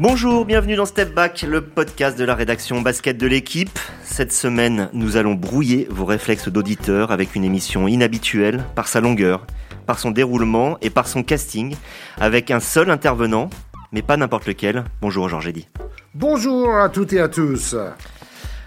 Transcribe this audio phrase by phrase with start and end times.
[0.00, 3.78] Bonjour, bienvenue dans Step Back, le podcast de la rédaction basket de l'équipe.
[4.02, 9.46] Cette semaine, nous allons brouiller vos réflexes d'auditeurs avec une émission inhabituelle par sa longueur,
[9.84, 11.76] par son déroulement et par son casting,
[12.18, 13.50] avec un seul intervenant,
[13.92, 14.84] mais pas n'importe lequel.
[15.02, 15.68] Bonjour Georges Eddy.
[16.14, 17.76] Bonjour à toutes et à tous.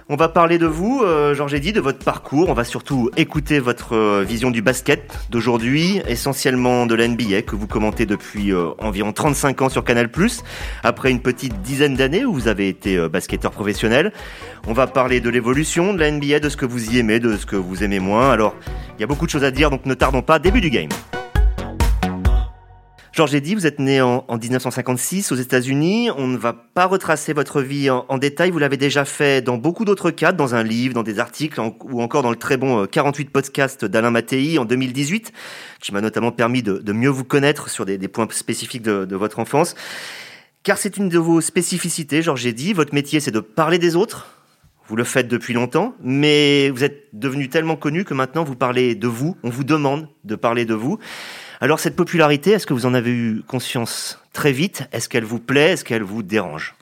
[0.10, 2.50] On va parler de vous, euh, Georges Eddy, de votre parcours.
[2.50, 7.56] On va surtout écouter votre euh, vision du basket d'aujourd'hui, essentiellement de la NBA que
[7.56, 10.10] vous commentez depuis euh, environ 35 ans sur Canal+,
[10.84, 14.12] après une petite dizaine d'années où vous avez été euh, basketteur professionnel.
[14.68, 17.38] On va parler de l'évolution de la NBA, de ce que vous y aimez, de
[17.38, 18.30] ce que vous aimez moins.
[18.30, 18.56] Alors,
[18.98, 20.38] il y a beaucoup de choses à dire, donc ne tardons pas.
[20.38, 20.90] Début du game.
[23.14, 26.10] Georges Eddy, vous êtes né en, en 1956 aux États-Unis.
[26.18, 28.50] On ne va pas retracer votre vie en, détail.
[28.50, 32.02] Vous l'avez déjà fait dans beaucoup d'autres cadres, dans un livre, dans des articles, ou
[32.02, 35.32] encore dans le très bon euh, 48 podcast d'Alain Mattei en 2018,
[35.80, 39.76] qui m'a notamment permis de, mieux vous connaître sur des, points spécifiques de, votre enfance.
[40.64, 42.74] Car c'est une de vos spécificités, Georges Eddy.
[42.74, 44.40] Votre métier, c'est de parler des autres.
[44.88, 48.96] Vous le faites depuis longtemps, mais vous êtes devenu tellement connu que maintenant vous parlez
[48.96, 49.38] de vous.
[49.44, 50.98] On vous demande de parler de vous.
[51.64, 54.84] Alors cette popularité, est-ce que vous en avez eu conscience très vite?
[54.92, 55.72] Est-ce qu'elle vous plaît?
[55.72, 56.76] Est-ce qu'elle vous dérange?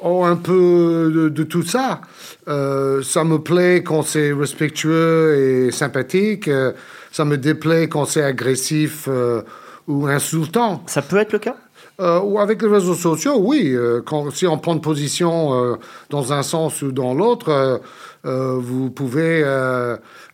[0.00, 2.00] Oh, un peu de, de tout ça.
[2.46, 6.46] Euh, ça me plaît quand c'est respectueux et sympathique.
[6.46, 6.70] Euh,
[7.10, 9.42] ça me déplaît quand c'est agressif euh,
[9.88, 10.84] ou insultant.
[10.86, 11.56] Ça peut être le cas?
[12.00, 13.72] Euh, ou avec les réseaux sociaux, oui.
[13.74, 15.74] euh, si on prend une position euh,
[16.10, 17.80] dans un sens ou dans l'autre,
[18.22, 19.42] vous pouvez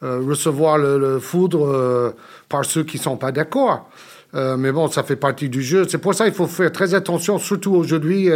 [0.02, 2.14] recevoir le, foudre
[2.48, 3.88] par ceux qui sont pas d'accord.
[4.34, 5.86] Mais bon, ça fait partie du jeu.
[5.88, 8.28] C'est pour ça qu'il faut faire très attention, surtout aujourd'hui,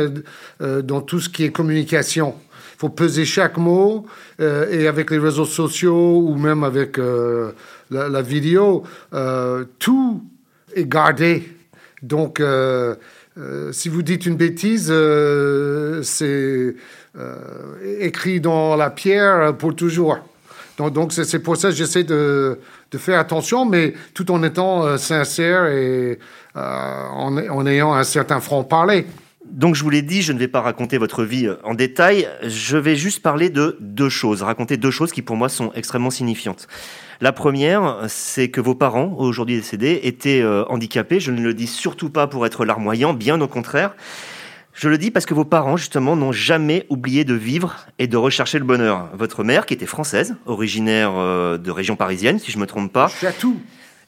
[0.61, 2.35] dans tout ce qui est communication.
[2.77, 4.07] Il faut peser chaque mot.
[4.39, 7.01] et avec les réseaux sociaux ou même avec
[7.91, 8.85] la, vidéo,
[9.81, 10.23] tout
[10.75, 11.53] est gardé.
[12.01, 12.41] Donc,
[13.39, 16.75] euh, si vous dites une bêtise, euh, c'est
[17.19, 17.37] euh,
[18.01, 20.19] écrit dans la pierre pour toujours.
[20.79, 22.59] Donc, c'est pour ça que j'essaie de,
[22.93, 26.19] de faire attention, mais tout en étant euh, sincère et
[26.55, 29.07] en, en ayant un certain franc-parler.
[29.51, 32.29] Donc je vous l'ai dit, je ne vais pas raconter votre vie euh, en détail,
[32.43, 36.11] je vais juste parler de deux choses, raconter deux choses qui pour moi sont extrêmement
[36.11, 36.69] signifiantes.
[37.21, 41.19] La première, c'est que vos parents, aujourd'hui décédés, étaient euh, handicapés.
[41.19, 43.97] Je ne le dis surtout pas pour être larmoyant, bien au contraire.
[44.73, 48.17] Je le dis parce que vos parents, justement, n'ont jamais oublié de vivre et de
[48.17, 49.11] rechercher le bonheur.
[49.15, 53.11] Votre mère, qui était française, originaire euh, de région parisienne, si je me trompe pas,
[53.41, 53.61] tout.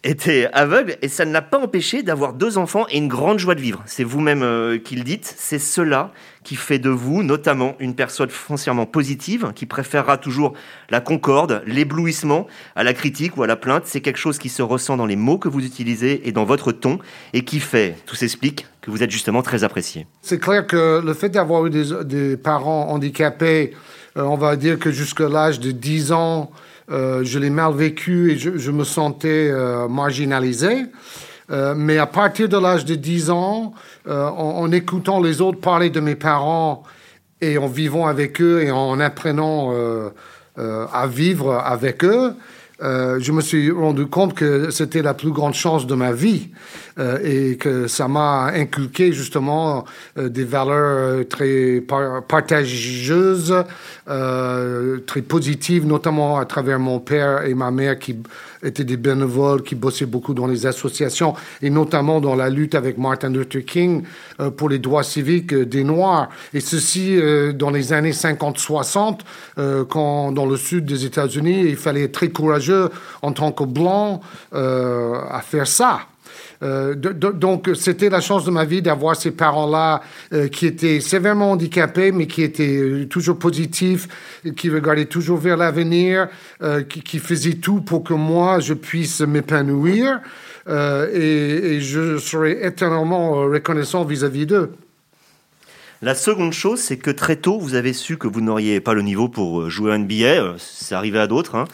[0.03, 3.55] Était aveugle et ça ne l'a pas empêché d'avoir deux enfants et une grande joie
[3.55, 3.83] de vivre.
[3.87, 5.34] C'est vous-même euh, qui le dites.
[5.37, 6.12] C'est cela
[6.43, 10.55] qui fait de vous, notamment, une personne foncièrement positive qui préférera toujours
[10.89, 12.47] la concorde, l'éblouissement
[12.77, 13.83] à la critique ou à la plainte.
[13.84, 16.72] C'est quelque chose qui se ressent dans les mots que vous utilisez et dans votre
[16.72, 16.99] ton
[17.34, 20.06] et qui fait, tout s'explique, que vous êtes justement très apprécié.
[20.22, 23.75] C'est clair que le fait d'avoir eu des, parents handicapés,
[24.16, 26.50] on va dire que jusqu'à l'âge de 10 ans,
[26.91, 30.87] euh, je l'ai mal vécu et je, me sentais euh, marginalisé.
[31.50, 33.75] Euh, mais à partir de l'âge de 10 ans,
[34.09, 36.84] euh, en, écoutant les autres parler de mes parents
[37.41, 40.10] et en vivant avec eux et en apprenant euh,
[40.59, 42.34] euh, à vivre avec eux,
[42.83, 46.49] euh, je me suis rendu compte que c'était la plus grande chance de ma vie
[46.99, 49.85] euh, et que ça m'a inculqué justement
[50.17, 53.55] euh, des valeurs euh, très par- partageuses,
[55.07, 58.17] très positives, notamment à travers mon père et ma mère qui
[58.62, 62.98] étaient des bénévoles, qui bossaient beaucoup dans les associations et notamment dans la lutte avec
[62.98, 64.03] Martin Luther King
[64.41, 66.28] euh, pour les droits civiques euh, des Noirs.
[66.54, 69.21] Et ceci euh, dans les années 50-60,
[69.59, 72.91] euh, quand dans le sud des États-Unis, il fallait être très courageux
[73.22, 74.21] en tant que blanc
[74.53, 76.00] à faire ça.
[76.62, 80.66] Euh, de- de- donc, c'était la chance de ma vie d'avoir ces parents-là euh, qui
[80.66, 84.09] étaient sévèrement handicapés, mais qui étaient euh, toujours positifs,
[84.56, 86.28] qui regardaient toujours vers l'avenir,
[86.62, 90.21] euh, qui, qui faisaient tout pour que moi, je puisse m'épanouir.
[90.68, 94.71] Euh, et, et je serai éternellement reconnaissant vis-à-vis d'eux.
[96.03, 99.03] La seconde chose, c'est que très tôt, vous avez su que vous n'auriez pas le
[99.03, 100.25] niveau pour euh, jouer à NBA.
[100.25, 101.57] Euh, C'est arrivé à d'autres.
[101.57, 101.67] Hein.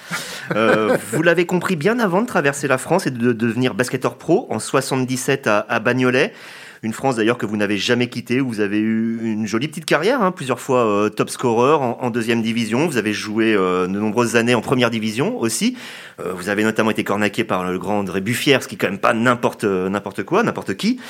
[0.56, 4.48] Euh, vous l'avez compris bien avant de traverser la France et de devenir basketteur pro
[4.50, 6.32] en 77 à, à Bagnolet.
[6.82, 9.84] Une France d'ailleurs que vous n'avez jamais quittée, où vous avez eu une jolie petite
[9.86, 12.86] carrière, hein, plusieurs fois euh, top scorer en, en deuxième division.
[12.86, 15.76] Vous avez joué euh, de nombreuses années en première division aussi.
[16.20, 18.88] Euh, vous avez notamment été cornaqué par le grand André Buffière, ce qui est quand
[18.90, 21.00] même pas n'importe n'importe quoi, n'importe qui.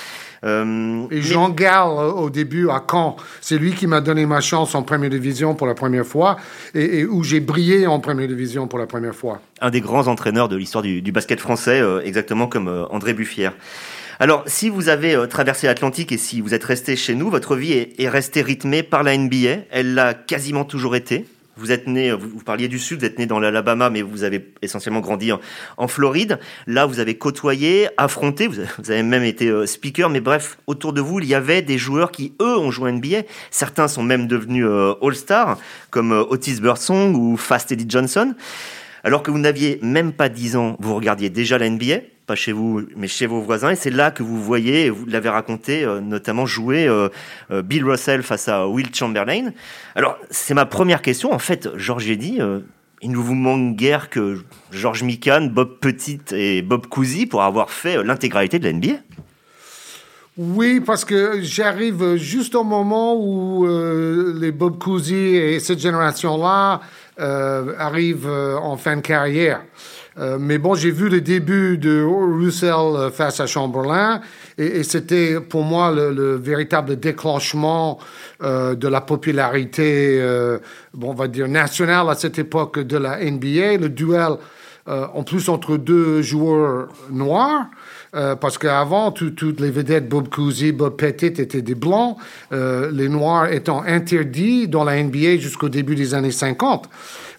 [0.44, 4.26] Euh, Et mais- Jean Gall, euh, au début, à Caen, c'est lui qui m'a donné
[4.26, 6.36] ma chance en première division pour la première fois
[6.74, 9.40] et, et où j'ai brillé en première division pour la première fois.
[9.60, 13.14] un des grands entraîneurs de l'histoire du, du basket français, euh, exactement comme euh, André
[13.14, 13.54] Buffière.
[14.18, 17.72] Alors, si vous avez traversé l'Atlantique et si vous êtes resté chez nous, votre vie
[17.72, 19.64] est, est restée rythmée par la NBA.
[19.70, 21.26] Elle l'a quasiment toujours été.
[21.58, 24.52] Vous êtes né, vous, parliez du Sud, vous êtes né dans l'Alabama, mais vous avez
[24.60, 26.38] essentiellement grandi en, Floride.
[26.66, 28.60] Là, vous avez côtoyé, affronté, vous
[28.90, 32.12] avez, même été euh, speaker, mais bref, autour de vous, il y avait des joueurs
[32.12, 33.22] qui, eux, ont joué NBA.
[33.50, 35.58] Certains sont même devenus euh, All-Star,
[35.88, 38.34] comme euh, Otis Birdsong ou Fast Eddie Johnson.
[39.02, 42.52] Alors que vous n'aviez même pas 10 ans, vous regardiez déjà la NBA pas chez
[42.52, 43.70] vous, mais chez vos voisins.
[43.70, 47.08] Et c'est là que vous voyez, vous l'avez raconté, euh, notamment jouer euh,
[47.50, 49.52] euh, Bill Russell face à Will Chamberlain.
[49.94, 51.32] Alors, c'est ma première question.
[51.32, 52.40] En fait, Georges dit,
[53.02, 54.40] il ne vous manque guère que
[54.72, 59.00] Georges Mikan, Bob Petit et Bob Cousy pour avoir fait l'intégralité de la NBA.
[60.38, 63.66] Oui, parce que j'arrive juste au moment où
[64.38, 66.80] les Bob Cousy et cette génération-là
[67.18, 69.62] arrivent en fin de carrière.
[70.18, 74.22] Euh, mais bon, j'ai vu le début de Russell euh, face à Chamberlain
[74.56, 77.98] et, c'était pour moi le, véritable déclenchement
[78.42, 80.18] euh, de la popularité,
[80.94, 83.76] bon, on va dire nationale à cette époque de la NBA.
[83.76, 84.36] Le duel,
[84.86, 87.66] en plus entre deux joueurs noirs.
[88.12, 92.16] parce qu'avant, toutes les vedettes, Bob Cousy, Bob Pettit, étaient des blancs,
[92.50, 96.88] les noirs étant interdits dans la NBA jusqu'au début des années 50.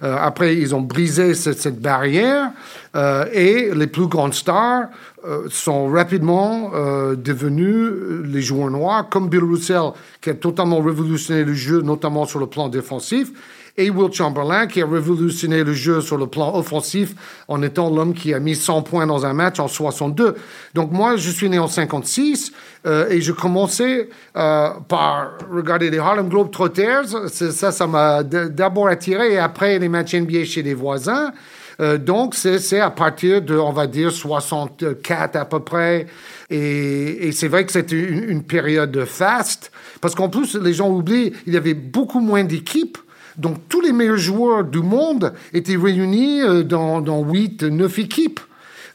[0.04, 2.52] Euh, après, ils ont brisé cette, barrière
[2.96, 4.86] euh, et les plus grandes stars
[5.26, 6.72] euh, sont rapidement
[7.16, 7.92] devenus
[8.26, 9.92] les joueurs noirs, comme Bill Russell,
[10.22, 13.32] qui a totalement révolutionné le jeu, notamment sur le plan défensif
[13.78, 17.14] et Will Chamberlain, qui a révolutionné le jeu sur le plan offensif
[17.48, 20.36] en étant l'homme qui a mis 100 points dans un match en 62.
[20.74, 22.52] Donc moi, je suis né en 56
[22.86, 27.30] euh, et je commençais euh, par regarder les Harlem Globetrotters.
[27.30, 31.32] Ça, ça m'a d'abord attiré et après les matchs NBA chez les voisins.
[31.80, 36.08] Euh, donc, c'est à partir de, on va dire, 64 à peu près.
[36.50, 39.72] Et, et c'est vrai que c'était une, une, période faste,
[40.02, 42.98] parce qu'en plus, les gens oublient, il y avait beaucoup moins d'équipes.
[43.38, 48.40] Donc tous les meilleurs joueurs du monde étaient réunis euh, dans, dans 8, 9 équipes.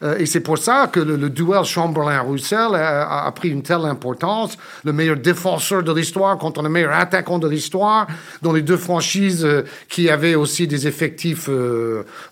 [0.02, 4.58] Euh, et c'est pour ça que le, duel Chamberlain-Russell a, pris une telle importance.
[4.84, 8.08] Le meilleur défenseur de l'histoire contre le meilleur attaquant de l'histoire,
[8.42, 11.48] dans les deux franchises euh, qui avaient aussi des effectifs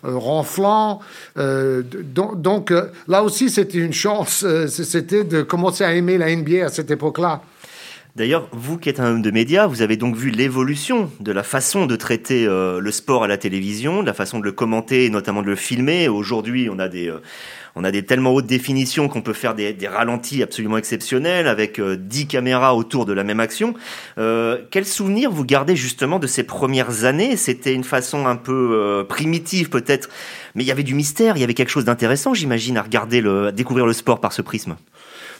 [0.03, 0.99] renflants.
[1.37, 2.73] donc, donc
[3.07, 4.45] là aussi, c'était une chance.
[4.67, 7.41] c'était de commencer à aimer la NBA à cette époque-là.
[8.15, 11.43] D'ailleurs, vous qui êtes un homme de médias, vous avez donc vu l'évolution de la
[11.43, 15.05] façon de traiter euh, le sport à la télévision, de la façon de le commenter
[15.05, 16.09] et notamment de le filmer.
[16.09, 17.21] Aujourd'hui, on a des euh,
[17.75, 21.95] on a des tellement hautes définitions qu'on peut faire des, ralentis absolument exceptionnels avec euh,
[21.95, 23.73] 10 caméras autour de la même action.
[24.17, 27.37] Euh, quel souvenir vous gardez justement de ces premières années?
[27.37, 30.09] C'était une façon un peu primitive peut-être,
[30.55, 33.21] mais il y avait du mystère, il y avait quelque chose d'intéressant, j'imagine, à regarder
[33.21, 34.75] le, à découvrir le sport par ce prisme.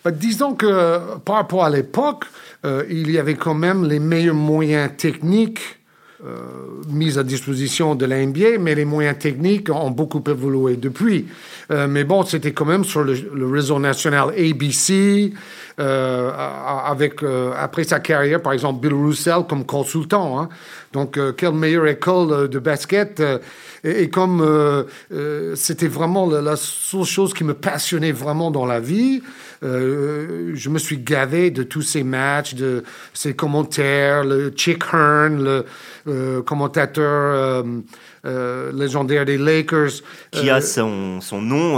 [0.09, 2.25] Disons que par rapport à l'époque,
[2.65, 5.81] euh, il y avait quand même les meilleurs moyens techniques
[6.23, 6.35] euh,
[6.87, 11.25] mis à disposition de la NBA, mais les moyens techniques ont beaucoup évolué depuis.
[11.71, 13.15] Euh, mais bon, c'était quand même sur le,
[13.51, 15.33] réseau national ABC,
[15.79, 16.31] euh,
[16.85, 17.21] avec
[17.57, 20.39] après sa carrière, par exemple, Bill Russell comme consultant.
[20.39, 20.49] Hein.
[20.93, 23.23] Donc, quelle meilleure école de basket
[23.83, 24.45] et, comme
[25.55, 29.23] c'était vraiment la, seule chose qui me passionnait vraiment dans la vie,
[29.63, 35.63] euh, je me suis gavé de tous ces matchs, de ces commentaires, le Chick Hearn,
[36.05, 37.63] le commentateur
[38.23, 40.01] légendaire des Lakers.
[40.31, 41.77] Qui a son, son nom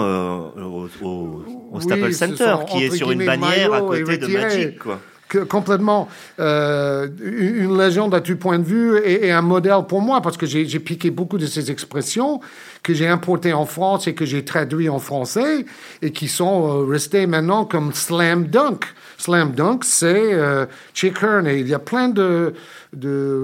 [0.58, 4.80] au, au, Staples Center, qui est sur une bannière à côté de Magic.
[4.80, 5.00] Quoi
[5.40, 6.08] complètement
[6.40, 10.46] euh, une légende à tout point de vue et, un modèle pour moi parce que
[10.46, 12.40] j'ai piqué beaucoup de ces expressions
[12.82, 15.66] que j'ai importées en France et que j'ai traduit en français
[16.02, 18.86] et qui sont euh, restées maintenant comme slam dunk.
[19.18, 22.54] Slam dunk, c'est euh, Chick Hearn et il y a plein de,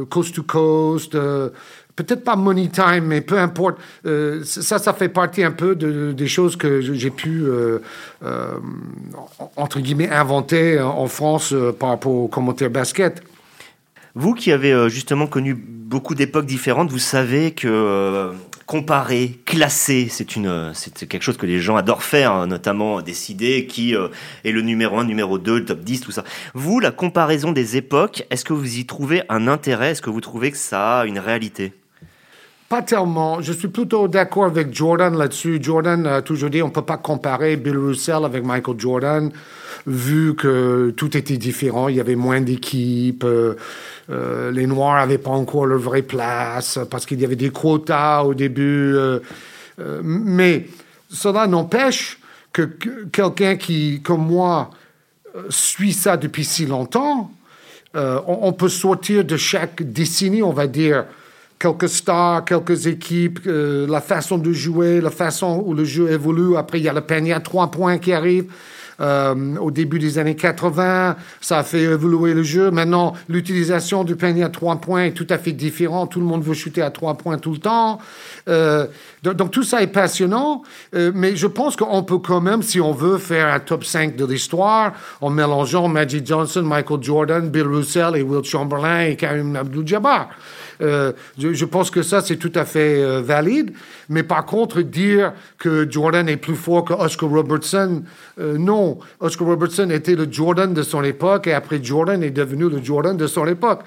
[0.10, 1.16] coast to coast.
[2.04, 3.78] Peut-être pas money time, mais peu importe.
[4.06, 7.80] Euh, ça, ça fait partie un peu de, des choses que j'ai pu, euh,
[8.24, 8.54] euh,
[9.58, 13.22] entre guillemets, inventer en France par rapport aux commentaires basket.
[14.16, 18.32] Vous qui avez justement connu beaucoup d'époques différentes, vous savez que
[18.66, 23.66] comparer, classer, c'est une, c'est quelque chose que les gens adorent faire, hein, notamment décider
[23.66, 26.24] qui est le numéro 1, numéro 2, le top 10, tout ça.
[26.54, 29.92] Vous, la comparaison des époques, est-ce que vous y trouvez un intérêt?
[29.92, 31.74] Est-ce que vous trouvez que ça a une réalité?
[32.70, 33.42] Pas tellement.
[33.42, 35.58] Je suis plutôt d'accord avec Jordan là-dessus.
[35.60, 39.32] Jordan a toujours dit on ne peut pas comparer Bill Russell avec Michael Jordan,
[39.88, 41.88] vu que tout était différent.
[41.88, 43.24] Il y avait moins d'équipes.
[43.24, 43.56] Euh,
[44.12, 48.22] euh, les Noirs n'avaient pas encore leur vraie place parce qu'il y avait des quotas
[48.22, 48.94] au début.
[48.96, 49.20] Euh,
[50.04, 50.68] mais
[51.10, 52.20] cela n'empêche
[52.54, 52.70] que,
[53.12, 54.70] quelqu'un qui, comme moi,
[55.50, 57.32] suit ça depuis si longtemps,
[57.96, 61.06] on, peut sortir de chaque décennie, on va dire,
[61.60, 66.56] quelques stars, quelques équipes, la façon de jouer, la façon où le jeu évolue.
[66.58, 68.46] Après, il y a le panier à trois points qui arrive.
[69.02, 72.70] Euh, au début des années 80, ça a fait évoluer le jeu.
[72.70, 76.12] Maintenant, l'utilisation du panier à trois points est tout à fait différente.
[76.12, 78.00] Tout le monde veut shooter à trois points tout le temps.
[78.50, 78.88] Euh,
[79.24, 80.64] donc, tout ça est passionnant,
[80.96, 84.16] euh, mais je pense qu'on peut quand même, si on veut, faire un top 5
[84.16, 89.56] de l'histoire en mélangeant Magic Johnson, Michael Jordan, Bill Russell et Will Chamberlain et Karim
[89.56, 90.30] Abdul-Jabbar.
[90.82, 93.74] Euh, je, pense que ça, c'est tout à fait euh, valide.
[94.08, 98.04] Mais par contre, dire que Jordan est plus fort que Oscar Robertson,
[98.40, 99.00] euh, non.
[99.20, 103.18] Oscar Robertson était le Jordan de son époque et après Jordan est devenu le Jordan
[103.18, 103.82] de son époque.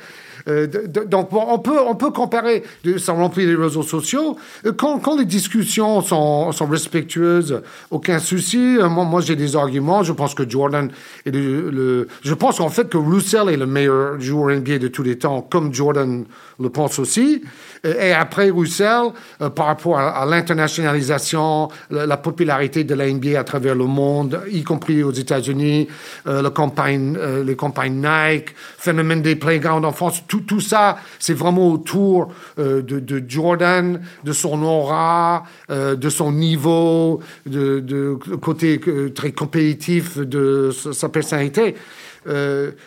[0.49, 0.67] Euh,
[1.07, 2.63] donc, on, peut, on peut comparer,
[2.99, 4.37] ça remplit les réseaux sociaux.
[4.67, 8.79] Euh, quand, quand les discussions sont, sont, respectueuses, aucun souci.
[8.79, 10.03] Euh, moi, moi j'ai des arguments.
[10.03, 10.91] Je pense que Jordan
[11.27, 15.03] est le, je pense en fait que Russell est le meilleur joueur NBA de tous
[15.03, 16.25] les temps, comme Jordan
[16.61, 17.43] le pense aussi.
[17.85, 19.11] Et après Russell,
[19.57, 25.03] par rapport à, l'internationalisation, la, popularité de la NBA à travers le monde, y compris
[25.03, 25.89] aux États-Unis,
[26.25, 32.29] la campagne, les campagnes Nike, phénomène des playgrounds en France, tout, ça, c'est vraiment autour
[32.59, 40.19] euh, de, Jordan, de son aura, euh, de son niveau, de, côté euh, très compétitif
[40.19, 41.75] de sa personnalité.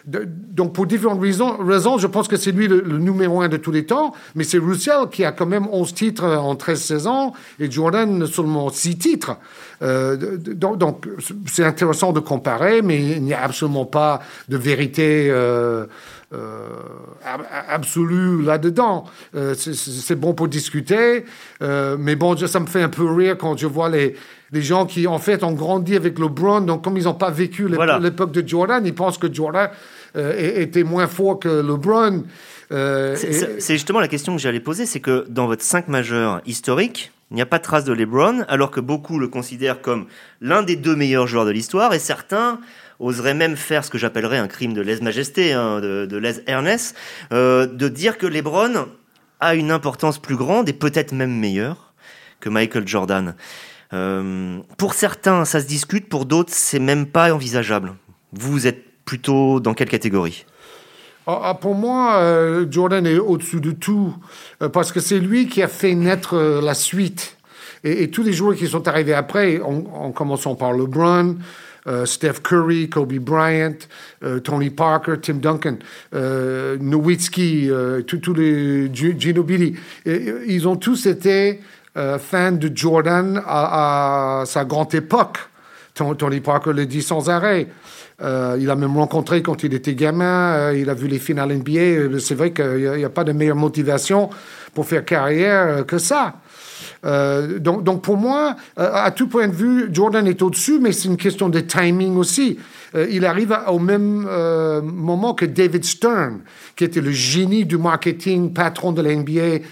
[0.08, 3.86] donc, pour différentes raisons, je pense que c'est lui le, numéro un de tous les
[3.86, 8.26] temps, mais c'est Russell qui a quand même 11 titres en 13 saisons et Jordan
[8.28, 9.38] seulement 6 titres.
[9.82, 11.06] donc,
[11.48, 15.30] c'est intéressant de comparer, mais il n'y a absolument pas de vérité
[17.70, 19.06] absolu là-dedans.
[19.36, 21.26] Euh, c'est bon pour discuter,
[21.62, 24.16] euh, mais bon, ça me fait un peu rire quand je vois les,
[24.52, 27.68] les gens qui, en fait, ont grandi avec LeBron, donc comme ils n'ont pas vécu
[27.68, 29.70] l'époque de Jordan, ils pensent que Jordan
[30.16, 32.24] était moins fort que LeBron.
[32.70, 37.36] c'est justement la question que j'allais poser, c'est que dans votre 5 majeur historique, il
[37.36, 40.06] n'y a pas de trace de LeBron, alors que beaucoup le considèrent comme
[40.42, 42.60] l'un des deux meilleurs joueurs de l'histoire, et certains
[43.00, 46.94] oserait même faire ce que j'appellerais un crime de lèse-majesté, hein, de, lèse-airness,
[47.34, 48.88] euh, de dire que LeBron
[49.40, 51.94] a une importance plus grande et peut-être même meilleure
[52.40, 53.36] que Michael Jordan.
[53.94, 57.96] Euh, pour certains, ça se discute, pour d'autres, c'est même pas envisageable.
[58.34, 60.46] Vous êtes plutôt dans quelle catégorie?
[61.28, 64.16] Ah, ah, pour moi, euh, Jordan est au-dessus de tout,
[64.74, 67.38] parce que c'est lui qui a fait naître la suite.
[67.84, 71.36] Et, tous les joueurs qui sont arrivés après, en commençant par LeBron,
[71.88, 73.78] euh, Steph Curry, Kobe Bryant,
[74.24, 75.78] euh, Tony Parker, Tim Duncan,
[76.16, 77.70] euh, Nowitzki,
[78.08, 79.76] tous les Ginobili.
[80.06, 81.60] Ils ont tous été
[81.96, 85.38] fans de Jordan à, sa grande époque.
[85.94, 87.68] Tony Parker le dit sans arrêt.
[88.20, 92.20] il a même rencontré quand il était gamin, il a vu les finales NBA.
[92.20, 94.30] C'est vrai qu'il n'y a, pas de meilleure motivation
[94.74, 96.36] pour faire carrière que ça.
[97.06, 101.08] Euh, donc, pour moi, euh, à tout point de vue, Jordan est au-dessus, mais c'est
[101.08, 102.60] une question de timing aussi.
[102.96, 104.28] Euh, il arrive au même
[104.84, 106.40] moment que David Stern,
[106.76, 109.66] qui était le génie du marketing, patron de la NBA,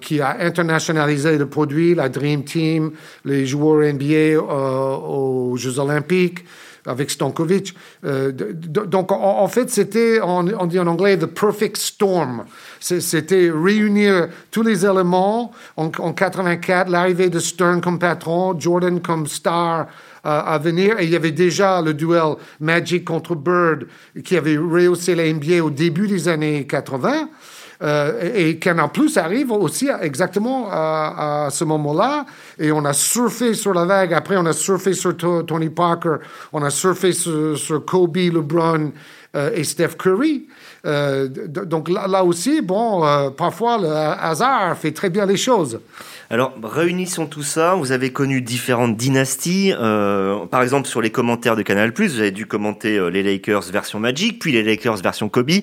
[0.00, 2.90] qui a internationalisé le produit, la Dream Team,
[3.24, 6.44] les joueurs NBA aux Jeux Olympiques
[6.86, 7.74] avec Stankovic.
[8.04, 12.44] Euh, donc, en, fait, c'était, on, dit en anglais, the perfect storm.
[12.80, 15.52] C'était réunir tous les éléments.
[15.76, 19.86] En, en 84, l'arrivée de Stern comme patron, Jordan comme star
[20.26, 20.98] euh, à venir.
[20.98, 23.86] Et il y avait déjà le duel Magic contre Bird
[24.24, 27.28] qui avait rehaussé la NBA au début des années 80.
[27.82, 32.26] Euh, et Canal Plus arrive aussi exactement à, ce moment-là.
[32.58, 34.14] Et on a surfé sur la vague.
[34.14, 36.16] Après, on a surfé sur Tony Parker.
[36.52, 38.92] On a surfé sur, Kobe, LeBron
[39.34, 40.46] euh, et Steph Curry.
[40.86, 45.80] Euh, donc là, aussi, bon, parfois le hasard fait très bien les choses.
[46.30, 47.74] Alors, réunissons tout ça.
[47.74, 49.72] Vous avez connu différentes dynasties.
[50.50, 54.38] par exemple, sur les commentaires de Canal+, vous avez dû commenter les Lakers version Magic,
[54.38, 55.60] puis les Lakers version Kobe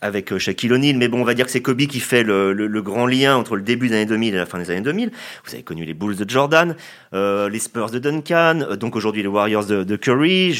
[0.00, 2.80] avec euh, Shaquille O'Neal, mais bon, on va dire que c'est Kobe qui fait le,
[2.80, 5.10] grand lien entre le début des années 2000 et la fin des années 2000.
[5.44, 6.74] Vous avez connu les Bulls de Jordan,
[7.14, 10.58] euh, les Spurs de Duncan, euh, donc aujourd'hui les Warriors de, Curry.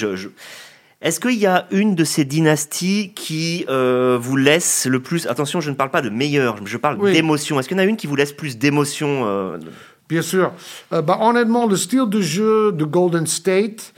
[1.00, 5.70] Est-ce qu'il y a une de ces dynasties qui vous laisse le plus Attention, je
[5.70, 7.58] ne parle pas de meilleur, je parle d'émotion.
[7.58, 9.58] Est-ce qu'il y en a une qui vous laisse plus d'émotion
[10.10, 10.52] Bien sûr.
[10.90, 13.94] bah, honnêtement, le style de jeu de Golden State,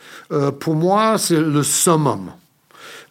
[0.60, 2.30] pour moi, c'est le summum.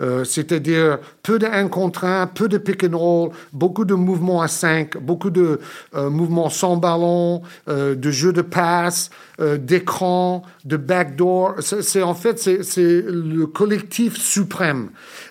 [0.02, 4.42] Euh, c'est-à-dire peu de 1 contre 1, peu de pick and roll, beaucoup de mouvements
[4.42, 5.60] à 5, beaucoup de
[5.96, 11.56] euh, mouvements sans ballon, euh, de jeux de passe, euh, d'écran, de backdoor.
[11.62, 14.90] C'est en fait c'est le collectif suprême.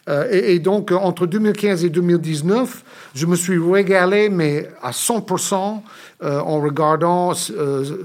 [0.09, 2.83] Euh, et, donc entre 2015 et 2019,
[3.15, 5.81] je me suis régalé, mais à 100%
[6.23, 7.33] en regardant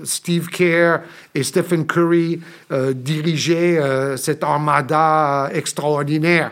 [0.03, 0.99] Steve Kerr
[1.33, 2.39] et Stephen Curry
[2.93, 3.81] diriger
[4.15, 6.51] cette armada extraordinaire.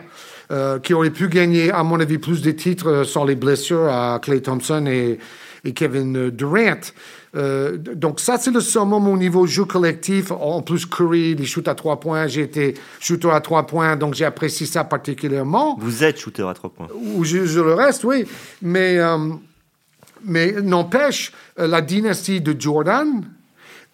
[0.82, 4.42] qui aurait pu gagner, à mon avis, plus de titres sans les blessures à Clay
[4.42, 5.18] Thompson et
[5.72, 6.92] Kevin Durant.
[7.36, 10.30] Euh, donc ça, c'est le summum au niveau jeu collectif.
[10.30, 12.26] En plus, Curry, les shoots à trois points.
[12.26, 15.76] J'ai été shooter à trois points, donc j'ai apprécié ça particulièrement.
[15.80, 16.88] Vous êtes shooter à trois points.
[17.16, 18.24] Ou je, le reste, oui.
[18.62, 19.18] Mais, euh,
[20.24, 23.24] mais n'empêche, euh, la dynastie de Jordan,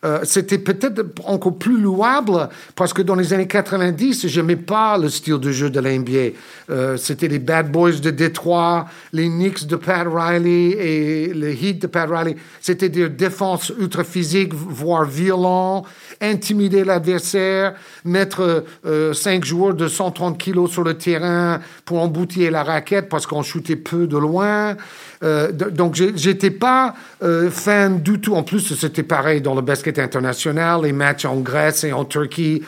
[0.04, 5.08] euh, c'était peut-être encore plus louable parce que dans les années 90, j'aimais pas le
[5.10, 6.34] style de jeu de la NBA.
[6.70, 11.82] Euh, c'était les Bad Boys de Détroit, les Knicks de Pat Riley et les Heat
[11.82, 12.36] de Pat Riley.
[12.60, 15.84] C'était des défenses ultra physiques, voire violents,
[16.20, 22.62] intimider l'adversaire, mettre euh, cinq joueurs de 130 kilos sur le terrain pour emboutir la
[22.62, 24.76] raquette parce qu'on shootait peu de loin.
[25.22, 28.34] Euh, donc, j'étais pas euh, fan du tout.
[28.34, 32.62] En plus, c'était pareil dans le basket international, les matchs en Grèce et en Turquie,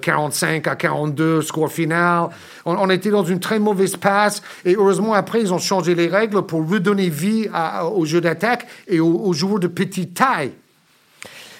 [0.00, 2.28] 45 euh, à 42, score final.
[2.64, 4.42] On, était dans une très mauvaise passe.
[4.64, 7.48] Et heureusement, après, ils ont changé les règles pour redonner vie
[7.94, 10.52] au jeu d'attaque et aux joueurs de petite taille.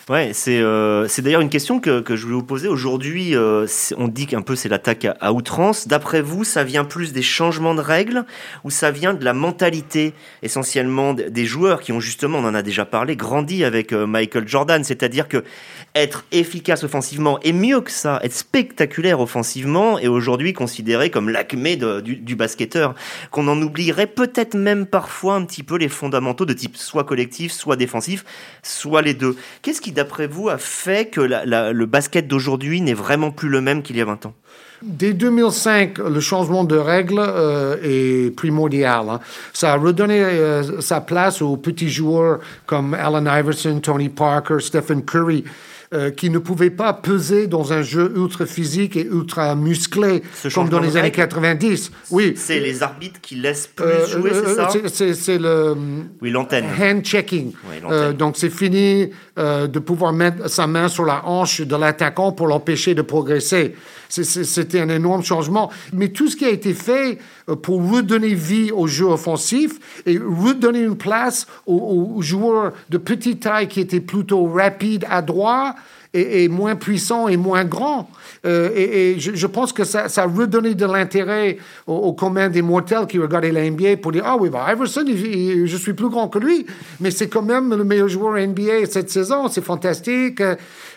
[0.08, 3.34] Ouais, c'est euh, d'ailleurs une question que, que je voulais vous poser aujourd'hui.
[3.34, 5.88] Euh, on dit qu'un peu c'est l'attaque à, outrance.
[5.88, 8.24] D'après vous, ça vient plus des changements de règles
[8.62, 12.62] ou ça vient de la mentalité essentiellement des joueurs qui ont justement, on en a
[12.62, 14.84] déjà parlé, grandi avec euh, Michael Jordan.
[14.84, 15.42] C'est-à-dire que
[15.96, 21.76] être efficace offensivement et mieux que ça, être spectaculaire offensivement est aujourd'hui considéré comme l'acmé
[21.76, 22.94] du, basketteur.
[23.30, 27.50] Qu'on en oublierait peut-être même parfois un petit peu les fondamentaux de type soit collectif,
[27.50, 28.24] soit défensif,
[28.62, 29.36] soit les deux.
[29.62, 33.82] Qu'est-ce qui d'après vous, a fait que le basket d'aujourd'hui n'est vraiment plus le même
[33.82, 34.34] qu'il y a 20 ans?
[34.82, 39.08] Dès 2005, le changement de règles euh, est primordial.
[39.08, 39.20] Hein.
[39.54, 45.02] Ça a redonné euh, sa place aux petits joueurs comme Allen Iverson, Tony Parker, Stephen
[45.02, 45.44] Curry,
[45.94, 50.22] euh, qui ne pouvaient pas peser dans un jeu ultra physique et ultra musclé
[50.52, 51.92] comme dans les années 90.
[52.10, 52.34] Oui.
[52.36, 55.76] C'est les arbitres qui laissent plus euh, jouer, c'est ça euh, C'est le
[56.20, 56.66] oui, l'antenne.
[56.80, 57.52] hand checking.
[58.18, 62.94] donc c'est fini de pouvoir mettre sa main sur la hanche de l'attaquant pour l'empêcher
[62.94, 63.74] de progresser.
[64.08, 65.70] C'était un énorme changement.
[65.92, 67.18] Mais tout ce qui a été fait
[67.54, 73.68] pour redonner vie au jeu offensif et redonner une place aux, joueurs de petite taille
[73.68, 75.22] qui étaient plutôt rapides à
[76.16, 78.08] et, moins puissants et moins grands.
[78.44, 83.06] Euh, et, je, pense que ça, ça a redonné de l'intérêt aux, communs des mortels
[83.06, 86.38] qui regardaient la NBA pour dire Ah oui, bah, Iverson, je suis plus grand que
[86.38, 86.66] lui,
[87.00, 90.40] mais c'est quand même le meilleur joueur NBA cette saison, c'est fantastique.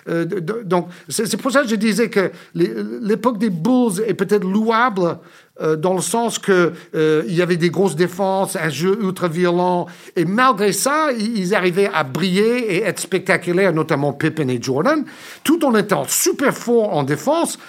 [0.08, 0.26] Euh,
[0.64, 5.18] donc, c'est pour ça que je disais que l'époque des Bulls est peut-être louable
[5.62, 9.28] euh, dans le sens que euh, il y avait des grosses défenses, un jeu ultra
[9.28, 15.04] violent, et malgré ça, ils arrivaient à briller et être spectaculaires, notamment Pippen et Jordan,
[15.43, 17.60] tout en étant super forts en défense,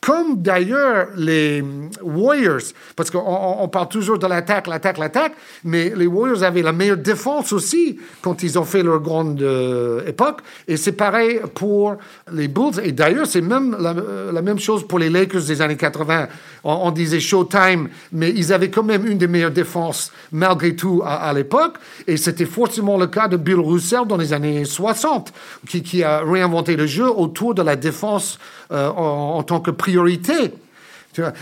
[0.00, 1.62] comme d'ailleurs les
[2.02, 5.32] Warriors, parce qu'on parle toujours de l'attaque, l'attaque, l'attaque,
[5.64, 10.06] mais les Warriors avaient la meilleure défense aussi quand ils ont fait leur grande euh,
[10.06, 11.96] époque, et c'est pareil pour
[12.32, 15.76] les Bulls, et d'ailleurs c'est même la, euh, même chose pour les Lakers des années
[15.76, 16.28] 80.
[16.64, 21.32] On, disait Showtime, mais ils avaient quand même une des meilleures défenses malgré tout à,
[21.32, 21.74] l'époque,
[22.06, 25.32] et c'était forcément le cas de Bill Russell dans les années 60,
[25.66, 28.38] qui, a réinventé le jeu autour de la défense
[28.70, 30.52] euh, en, tant que priorité.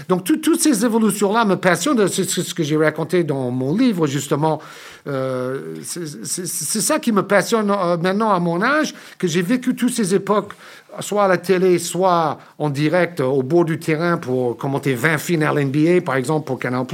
[0.09, 2.09] Donc, toutes ces évolutions-là me passionnent.
[2.09, 4.63] C'est ce que j'ai raconté dans mon livre, justement.
[5.07, 9.93] Euh, c'est ça qui me passionne euh, maintenant à mon âge, que j'ai vécu toutes
[9.93, 10.53] ces époques,
[11.01, 15.63] soit à la télé, soit en direct au bord du terrain pour commenter 20 finales
[15.67, 16.87] NBA, par exemple, pour Canal+.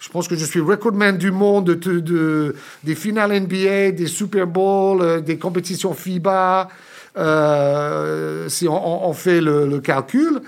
[0.00, 5.22] Je pense que je suis recordman du monde de, des finales NBA, des Super Bowls,
[5.22, 6.68] des compétitions FIBA,
[7.16, 10.40] euh, si on, fait le, calcul.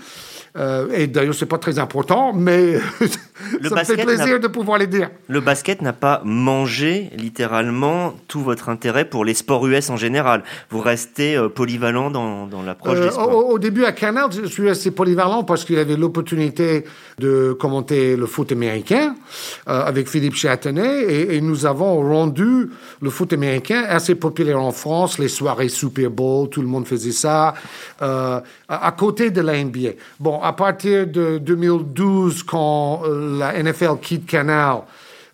[0.57, 2.79] Euh, et d'ailleurs, c'est pas très important, mais
[3.61, 5.11] le ça me fait plaisir de pouvoir les dire.
[5.29, 10.43] Le basket n'a pas mangé littéralement tout votre intérêt pour les sports US en général.
[10.71, 13.35] Vous restez euh, polyvalent dans, dans l'approche des sports.
[13.35, 16.85] Au, au, début, à Canal, je suis assez polyvalent parce qu'il y avait l'opportunité
[17.19, 19.15] de commenter le foot américain
[19.67, 25.19] avec Philippe Châtenay et, et, nous avons rendu le foot américain assez populaire en France,
[25.19, 27.55] les soirées Super Bowl, tout le monde faisait ça,
[28.01, 29.91] à, à côté de la NBA.
[30.21, 34.83] Bon, à partir de 2012, quand euh, la NFL quitte Canal,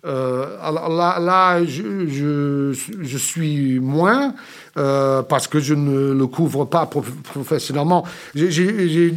[0.03, 2.73] là, là je,
[3.17, 4.33] suis moins
[4.75, 8.05] parce que je ne le couvre pas professionnellement.
[8.33, 9.13] J'ai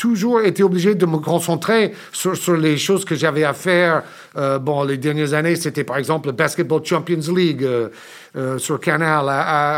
[0.00, 4.02] toujours été obligé de me concentrer sur, les choses que j'avais à faire.
[4.38, 7.90] Euh, bon, les dernières années, c'était par exemple le Basketball Champions League euh,
[8.34, 9.26] euh, sur Canal.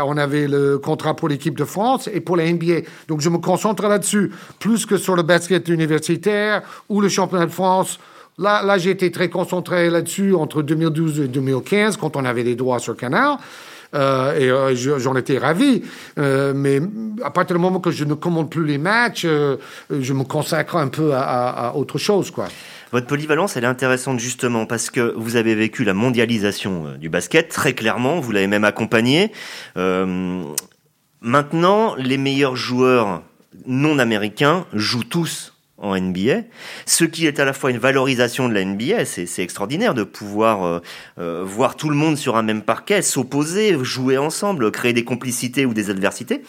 [0.07, 2.87] on avait le contrat pour l'équipe de France et pour la NBA.
[3.09, 7.51] Donc, je me concentre là-dessus, plus que sur le basket universitaire ou le championnat de
[7.51, 7.99] France.
[8.37, 12.55] Là, là j'ai été très concentré là-dessus entre 2012 et 2015, quand on avait les
[12.55, 13.37] droits sur Canal.
[13.93, 15.83] Euh, et euh, j'en étais ravi.
[16.17, 16.79] Euh, mais
[17.23, 20.87] à partir du moment que je ne commande plus les matchs, je me consacre un
[20.87, 22.47] peu à, autre chose, quoi.
[22.91, 27.49] Votre polyvalence, elle est intéressante justement parce que vous avez vécu la mondialisation du basket
[27.49, 29.31] très clairement, vous l'avez même accompagné.
[31.21, 33.23] maintenant, les meilleurs joueurs
[33.65, 36.43] non américains jouent tous en NBA,
[36.85, 40.63] ce qui est à la fois une valorisation de la NBA, c'est extraordinaire de pouvoir
[40.63, 40.79] euh,
[41.17, 45.65] euh, voir tout le monde sur un même parquet, s'opposer, jouer ensemble, créer des complicités
[45.65, 46.43] ou des adversités.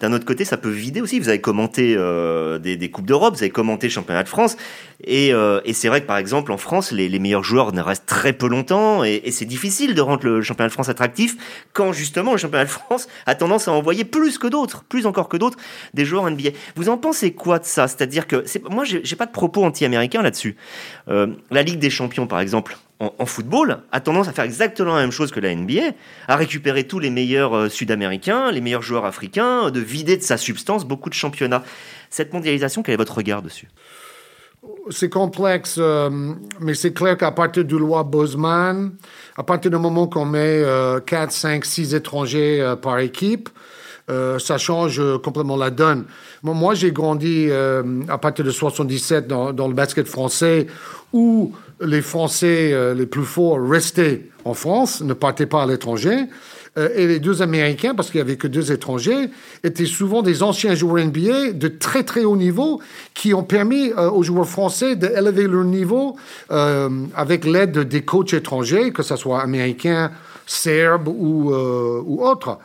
[0.00, 1.18] D'un autre côté, ça peut vider aussi.
[1.18, 4.56] Vous avez commenté euh, des, Coupes d'Europe, vous avez commenté le Championnat de France.
[5.04, 8.06] Et, euh, et c'est vrai que par exemple en France, les, meilleurs joueurs ne restent
[8.06, 9.04] très peu longtemps.
[9.04, 11.36] Et, et c'est difficile de rendre le Championnat de France attractif
[11.72, 15.28] quand justement le Championnat de France a tendance à envoyer plus que d'autres, plus encore
[15.28, 15.58] que d'autres,
[15.94, 16.50] des joueurs NBA.
[16.74, 17.88] Vous en pensez quoi de ça?
[17.88, 20.56] C'est-à-dire que moi, j'ai pas de propos anti-américains là-dessus.
[21.08, 25.02] Euh, la Ligue des Champions, par exemple, en, football a tendance à faire exactement la
[25.02, 25.92] même chose que la NBA,
[26.28, 30.36] à récupérer tous les meilleurs euh, sud-américains, les meilleurs joueurs africains, de vider de sa
[30.36, 31.62] substance beaucoup de championnats.
[32.08, 33.68] Cette mondialisation, quel est votre regard dessus?
[34.90, 38.92] C'est complexe, euh, mais c'est clair qu'à partir du loi Bosman,
[39.36, 40.62] à partir du moment qu'on met
[41.06, 43.48] 4, 5, 6 étrangers euh, par équipe,
[44.38, 46.04] ça change complètement la donne.
[46.44, 50.68] Moi, j'ai grandi à partir de 77 dans, dans, le basket français
[51.12, 56.24] où les Français euh, les plus forts restaient en France, ne partaient pas à l'étranger.
[56.78, 59.30] Euh, et les deux Américains, parce qu'il n'y avait que deux étrangers,
[59.64, 62.80] étaient souvent des anciens joueurs NBA de très très haut niveau
[63.14, 66.16] qui ont permis euh, aux joueurs français d'élever leur niveau
[66.48, 70.10] avec l'aide des coachs étrangers, que ce soit américains,
[70.46, 72.58] serbes ou, ou autres.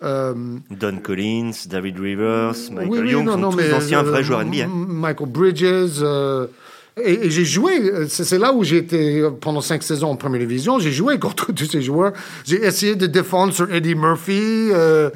[0.00, 4.66] Don Collins, David Rivers, Michael Young, sont tous anciens vrais joueurs NBA.
[4.68, 6.02] Michael Bridges,
[7.04, 10.92] et, j'ai joué, c'est là où j'ai été pendant cinq saisons en première division, j'ai
[10.92, 12.12] joué contre tous ces joueurs.
[12.44, 15.10] J'ai essayé de défendre sur Eddie Murphy euh,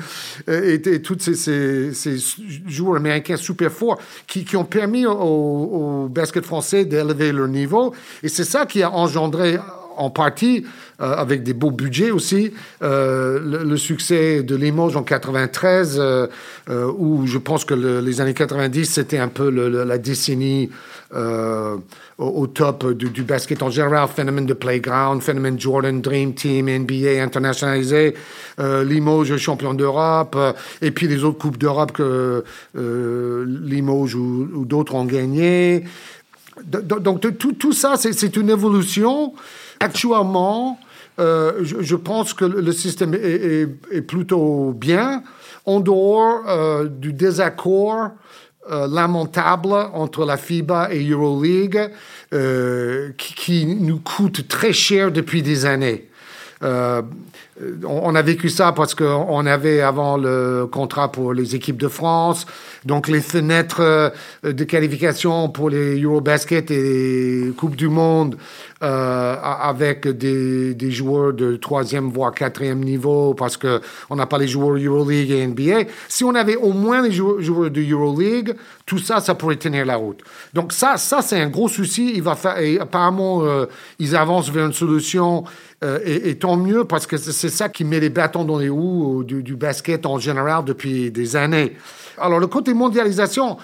[0.48, 2.16] et, et, tous ces, ces, ces,
[2.66, 7.94] joueurs américains super forts qui, qui ont permis au, au basket français d'élever leur niveau.
[8.22, 9.58] Et c'est ça qui a engendré
[9.96, 10.64] en partie,
[11.02, 12.52] euh, avec des beaux budgets aussi,
[12.82, 16.28] euh, le, succès de Limoges en 93, euh,
[16.96, 20.70] où je pense que les années 90, c'était un peu la décennie
[22.18, 28.14] au, top du, basket en général, phénomène de playground, phénomène Jordan, Dream Team, NBA internationalisé,
[28.58, 30.38] Limoges champion d'Europe,
[30.80, 35.84] et puis les autres coupes d'Europe que Limoges ou, d'autres ont gagné.
[36.64, 39.34] Donc tout, tout ça, c'est une évolution
[39.82, 40.78] Actuellement,
[41.18, 43.66] euh, je, pense que le système est,
[44.02, 45.24] plutôt bien,
[45.66, 48.10] en dehors euh, du désaccord
[48.70, 51.90] euh, lamentable entre la FIBA et EuroLeague,
[53.18, 56.08] qui, qui, nous coûte très cher depuis des années.
[57.86, 62.46] On a vécu ça parce qu'on avait avant le contrat pour les équipes de France,
[62.84, 68.36] donc les fenêtres de qualification pour les Eurobasket et les Coupes du Monde
[68.82, 74.48] euh, avec des, joueurs de troisième voire quatrième niveau parce que on n'a pas les
[74.48, 75.88] joueurs EuroLeague et NBA.
[76.08, 79.94] Si on avait au moins les joueurs, de EuroLeague, tout ça, ça pourrait tenir la
[79.94, 80.20] route.
[80.52, 82.12] Donc ça, ça c'est un gros souci.
[82.16, 83.66] Il va faire, apparemment, euh,
[84.00, 85.44] ils avancent vers une solution.
[85.82, 89.24] Euh, et, tant mieux parce que c'est ça qui met les bâtons dans les roues
[89.24, 91.76] du, du, basket en général depuis des années.
[92.18, 93.56] Alors le côté mondialisation,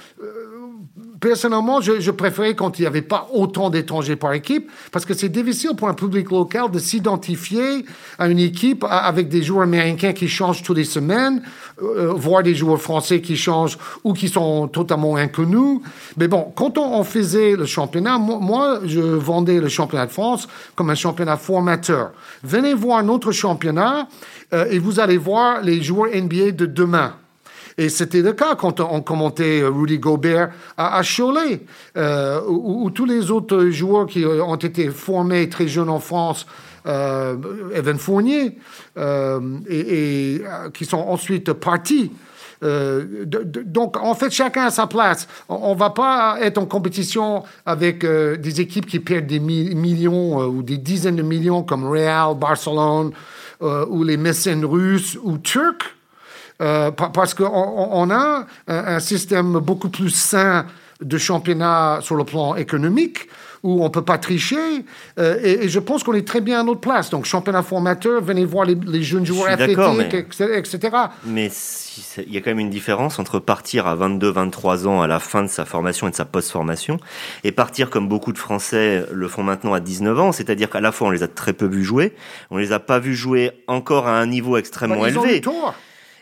[1.20, 5.28] personnellement, je, préférais quand il n'y avait pas autant d'étrangers par équipe, parce que c'est
[5.28, 7.84] difficile pour un public local de s'identifier
[8.18, 11.42] à une équipe avec des joueurs américains qui changent toutes les semaines,
[11.82, 15.80] euh, voire des joueurs français qui changent ou qui sont totalement inconnus.
[16.16, 20.90] Mais bon, quand on, faisait le championnat, moi, je vendais le championnat de France comme
[20.90, 22.10] un championnat formateur.
[22.42, 24.08] Venez voir notre championnat
[24.52, 27.14] euh, et vous allez voir les joueurs NBA de demain.
[27.78, 31.60] Et c'était le cas quand on commentait euh, Rudy Gobert à, Cholet,
[31.96, 36.46] euh, ou, tous les autres joueurs qui ont été formés très jeunes en France,
[36.86, 37.36] euh,
[37.74, 38.58] Evan Fournier,
[39.68, 40.42] et,
[40.74, 42.10] qui sont ensuite partis
[42.60, 45.28] donc, en fait, chacun a sa place.
[45.48, 50.64] On ne va pas être en compétition avec des équipes qui perdent des millions ou
[50.64, 53.12] des dizaines de millions comme Real, Barcelone
[53.60, 55.97] ou les mécènes russes ou turcs.
[56.58, 60.66] Parce qu'on on a un, système beaucoup plus sain
[61.00, 63.28] de championnat sur le plan économique
[63.62, 64.84] où on ne peut pas tricher.
[65.18, 67.10] Euh, et, je pense qu'on est très bien à notre place.
[67.10, 70.96] Donc, championnat formateur, venez voir les, jeunes joueurs athlétiques, etc.
[71.24, 71.50] Mais
[72.18, 75.18] il y a quand même une différence entre partir à 22, 23 ans à la
[75.18, 76.98] fin de sa formation et de sa post-formation
[77.44, 80.32] et partir comme beaucoup de Français le font maintenant à 19 ans.
[80.32, 82.14] C'est-à-dire qu'à la fois, on les a très peu vus jouer,
[82.50, 85.42] on les a pas vus jouer encore à un niveau extrêmement bah, élevé.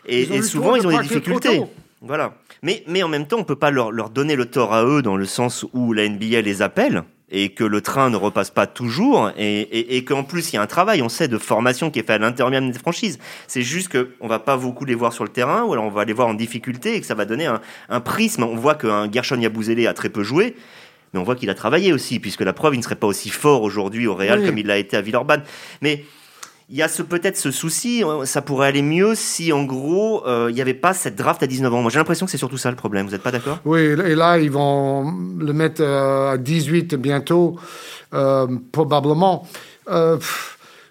[0.07, 1.61] Et, et souvent, ils ont des difficultés.
[2.01, 2.35] Voilà.
[2.61, 5.01] Mais, mais en même temps, on peut pas leur, leur donner le tort à eux
[5.01, 8.67] dans le sens où la NBA les appelle et que le train ne repasse pas
[8.67, 11.91] toujours et, et, et qu'en plus il y a un travail, on sait, de formation
[11.91, 13.19] qui est fait à l'intérieur même des franchises.
[13.47, 15.89] C'est juste que on va pas beaucoup les voir sur le terrain ou alors on
[15.89, 18.43] va les voir en difficulté et que ça va donner un, un prisme.
[18.43, 20.55] On voit qu'un Gershon Yabouzélé a très peu joué,
[21.13, 23.29] mais on voit qu'il a travaillé aussi, puisque la preuve, il ne serait pas aussi
[23.29, 25.43] fort aujourd'hui au Real comme il l'a été à Villeurbanne.
[25.81, 26.05] Mais
[26.69, 30.47] il y a peut-être ce souci, euh, ça pourrait aller mieux si en gros euh,
[30.49, 31.81] il n'y avait pas cette draft à 19 ans.
[31.81, 33.59] Moi j'ai l'impression que c'est surtout ça le problème, vous n'êtes pas d'accord?
[33.63, 37.57] Oui, et là ils vont le mettre euh, à 18 bientôt,
[38.71, 39.47] probablement.
[39.89, 40.19] de,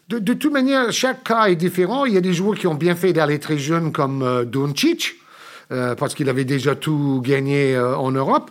[0.08, 2.06] de, toute manière, chaque cas est différent.
[2.06, 5.14] Il y a des joueurs qui ont bien fait d'aller très jeunes comme Doncic,
[5.68, 8.50] parce qu'il avait déjà tout gagné en Europe.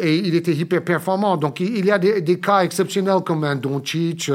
[0.00, 1.36] et il était hyper performant.
[1.36, 4.30] Donc il y a des, des cas exceptionnels comme un Doncic.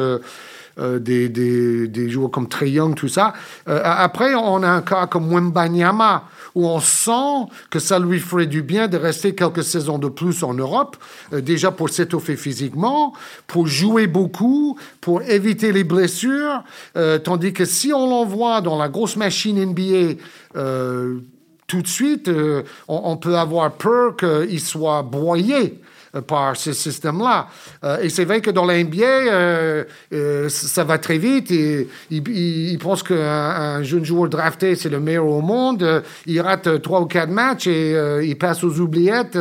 [0.79, 3.33] Euh, des, des, des, joueurs comme Trey Young, tout ça.
[3.67, 8.45] Euh, après, on a un cas comme Wembanyama, où on sent que ça lui ferait
[8.45, 10.95] du bien de rester quelques saisons de plus en Europe,
[11.33, 13.13] euh, déjà pour s'étoffer physiquement,
[13.47, 16.63] pour jouer beaucoup, pour éviter les blessures,
[17.23, 20.13] tandis que si on l'envoie dans la grosse machine NBA
[21.65, 22.29] tout de suite,
[22.87, 25.81] on, on, peut avoir peur qu'il soit broyé
[26.27, 27.47] par ce système-là.
[27.83, 31.51] Euh, et c'est vrai que dans l'NBA, euh, ça va très vite.
[31.51, 36.03] Et, il, pense qu'un jeune joueur drafté, c'est le meilleur au monde.
[36.25, 39.37] il rate trois ou quatre matchs et il passe aux oubliettes.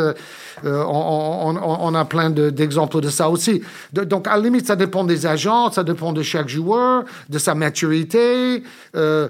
[0.64, 3.62] Euh, on, a plein d'exemples de, ça aussi.
[3.92, 7.54] donc, à la limite, ça dépend des agents, ça dépend de chaque joueur, de sa
[7.54, 8.62] maturité.
[8.94, 9.28] Euh,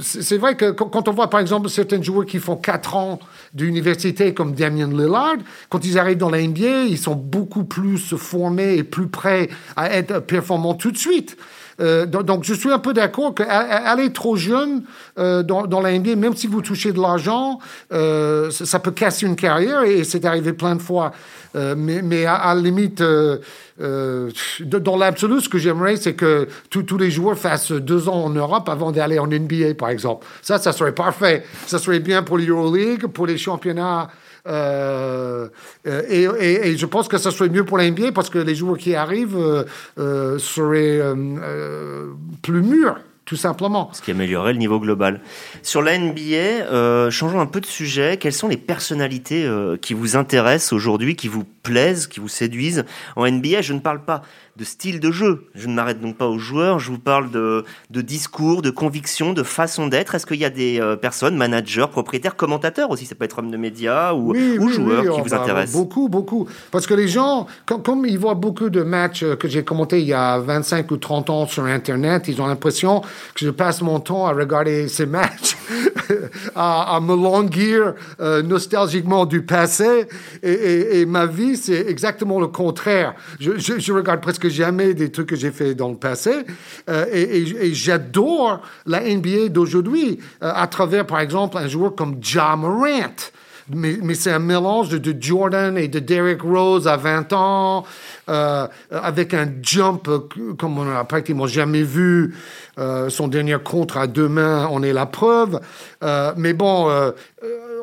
[0.00, 3.18] c'est vrai que quand on voit, par exemple, certains joueurs qui font 4 ans
[3.54, 5.36] d'université, comme Damien Lillard,
[5.68, 9.90] quand ils arrivent dans la NBA, ils sont beaucoup plus formés et plus prêts à
[9.90, 11.36] être performants tout de suite.
[11.80, 14.84] Euh, donc, je suis un peu d'accord qu'aller trop jeune
[15.18, 17.58] euh, dans, la NBA, même si vous touchez de l'argent,
[17.92, 21.12] euh, ça, peut casser une carrière et c'est arrivé plein de fois.
[21.54, 23.02] mais à, la limite,
[23.78, 28.68] dans l'absolu, ce que j'aimerais, c'est que tous les joueurs fassent deux ans en Europe
[28.68, 30.26] avant d'aller en NBA, par exemple.
[30.42, 31.44] Ça, ça serait parfait.
[31.66, 34.08] Ça serait bien pour l'Euroleague, pour les championnats
[34.46, 35.48] euh,
[35.84, 36.24] et,
[36.70, 38.94] et, je pense que ça serait mieux pour la NBA parce que les joueurs qui
[38.94, 39.64] arrivent euh,
[39.98, 41.00] euh, seraient
[42.42, 43.90] plus mûrs tout simplement.
[43.92, 45.20] Ce qui améliorerait le niveau global.
[45.62, 48.18] Sur la NBA, changeons un peu de sujet.
[48.18, 49.50] Quelles sont les personnalités
[49.82, 52.84] qui vous intéressent aujourd'hui, qui vous plaisent, qui vous séduisent
[53.16, 54.22] En NBA, je ne parle pas
[54.56, 55.46] de style de jeu.
[55.54, 59.32] Je ne m'arrête donc pas aux joueurs, je vous parle de, de discours, de conviction,
[59.32, 60.14] de façon d'être.
[60.14, 63.50] Est-ce qu'il y a des euh, personnes, managers, propriétaires, commentateurs aussi, ça peut être hommes
[63.50, 66.48] de médias ou, ou joueurs qui vous intéressent Beaucoup, beaucoup.
[66.70, 70.06] Parce que les gens, comme, ils voient beaucoup de matchs euh, que j'ai commentés il
[70.06, 73.02] y a 25 ou 30 ans sur Internet, ils ont l'impression
[73.34, 75.56] que je passe mon temps à regarder ces matchs,
[76.54, 80.06] à, me languir euh, nostalgiquement du passé.
[80.42, 83.14] Et, et, ma vie, c'est exactement le contraire.
[83.40, 86.32] Je, je, regarde presque jamais des trucs que j'ai fait dans le passé.
[86.88, 92.56] Euh, et, j'adore la NBA d'aujourd'hui euh, à travers, par exemple, un joueur comme Ja
[92.56, 93.16] Morant.
[93.68, 97.84] Mais, c'est un mélange de, de, Jordan et de Derrick Rose à 20 ans,
[98.28, 100.08] euh, avec un jump
[100.56, 102.32] comme on n'a pratiquement jamais vu.
[103.08, 105.58] son dernier contre à deux mains en est la preuve.
[106.36, 107.12] mais bon,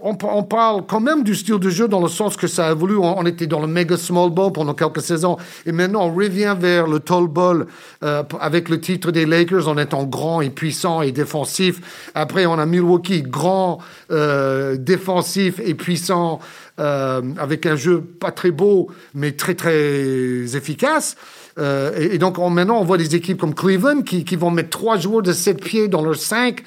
[0.03, 2.97] on, parle quand même du style de jeu dans le sens que ça a évolué.
[2.97, 6.87] On, était dans le mega small ball pendant quelques saisons et maintenant on revient vers
[6.87, 7.67] le tall ball
[8.03, 12.11] euh, avec le titre des Lakers en étant grand et puissant et défensif.
[12.15, 13.79] Après, on a Milwaukee grand,
[14.11, 16.39] euh, défensif et puissant
[16.79, 21.15] euh, avec un jeu pas très beau mais très très efficace.
[21.55, 25.31] Et, donc maintenant, on voit des équipes comme Cleveland qui, vont mettre trois joueurs de
[25.31, 26.63] 7 pieds dans leurs 5 euh,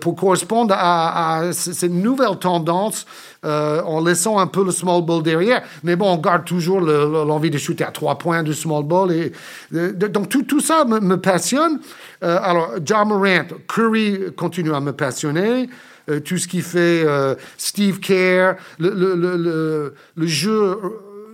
[0.00, 3.06] pour correspondre à, à cette nouvelle tendance
[3.44, 5.62] euh, en laissant un peu le small ball derrière.
[5.82, 9.12] Mais bon, on garde toujours l'envie de shooter à trois points du small ball.
[9.12, 9.32] Et,
[9.92, 11.80] donc tout, tout ça me, me passionne.
[12.20, 15.70] alors, John Morant, Curry continue à me passionner.
[16.24, 17.06] tout ce qui fait
[17.56, 20.78] Steve Kerr, le, le, le jeu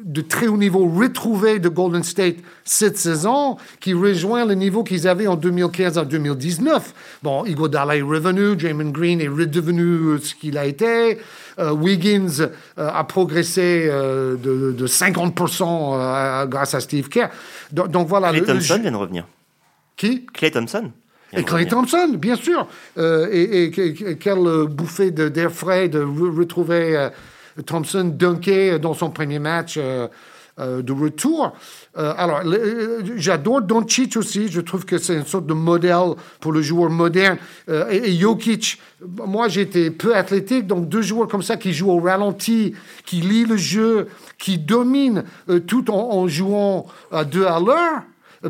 [0.07, 5.09] de très haut niveau retrouvé de Golden State cette saison, qui rejoint le niveau qu'ils
[5.09, 6.95] avaient en 2015 en 2019.
[7.25, 11.19] Bon, Iguodala est revenu, Draymond Green est redevenu ce qu'il a été,
[11.59, 17.31] euh, Wiggins euh, a progressé euh, de, 50% grâce à Steve Kerr.
[17.73, 18.31] Donc, voilà.
[18.31, 19.27] Clay Thompson vient de revenir.
[19.97, 20.25] Qui?
[20.27, 20.93] Clay Thompson.
[21.33, 22.69] Et Clay Thompson, bien sûr.
[22.97, 27.09] et, et, quelle bouffée d'air frais de retrouver
[27.65, 30.09] Thompson dunkait dans son premier match euh,
[30.59, 31.53] euh, de retour.
[31.99, 32.41] Euh, alors,
[33.17, 34.49] j'adore Doncic aussi.
[34.49, 37.39] Je trouve que c'est une sorte de modèle pour le joueur moderne.
[37.69, 42.75] et, Jokic, moi j'étais peu athlétique, donc deux joueurs comme ça qui jouent au ralenti,
[43.05, 45.25] qui lisent le jeu, qui dominent
[45.67, 48.03] tout en, jouant à deux à l'heure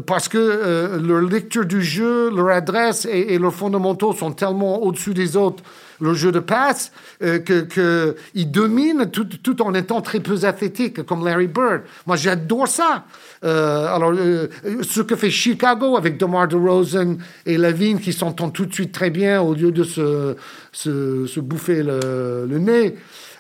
[0.05, 5.37] parce que leur lecture du jeu, leur adresse et, leurs fondamentaux sont tellement au-dessus des
[5.37, 5.63] autres
[6.01, 11.47] le jeu de passe, euh, qu'il domine tout, en étant très peu athlétique, comme Larry
[11.47, 11.83] Bird.
[12.07, 13.05] Moi, j'adore ça.
[13.45, 14.49] Euh, alors, euh,
[14.83, 19.11] ce que fait Chicago avec DeMar DeRozan et Levine, qui s'entendent tout de suite très
[19.11, 20.37] bien au lieu de se,
[20.73, 22.97] se, se bouffer le, le nez.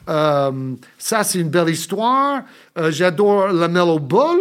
[0.06, 2.42] ça, c'est une belle histoire.
[2.90, 4.38] J'adore la Mellow Ball.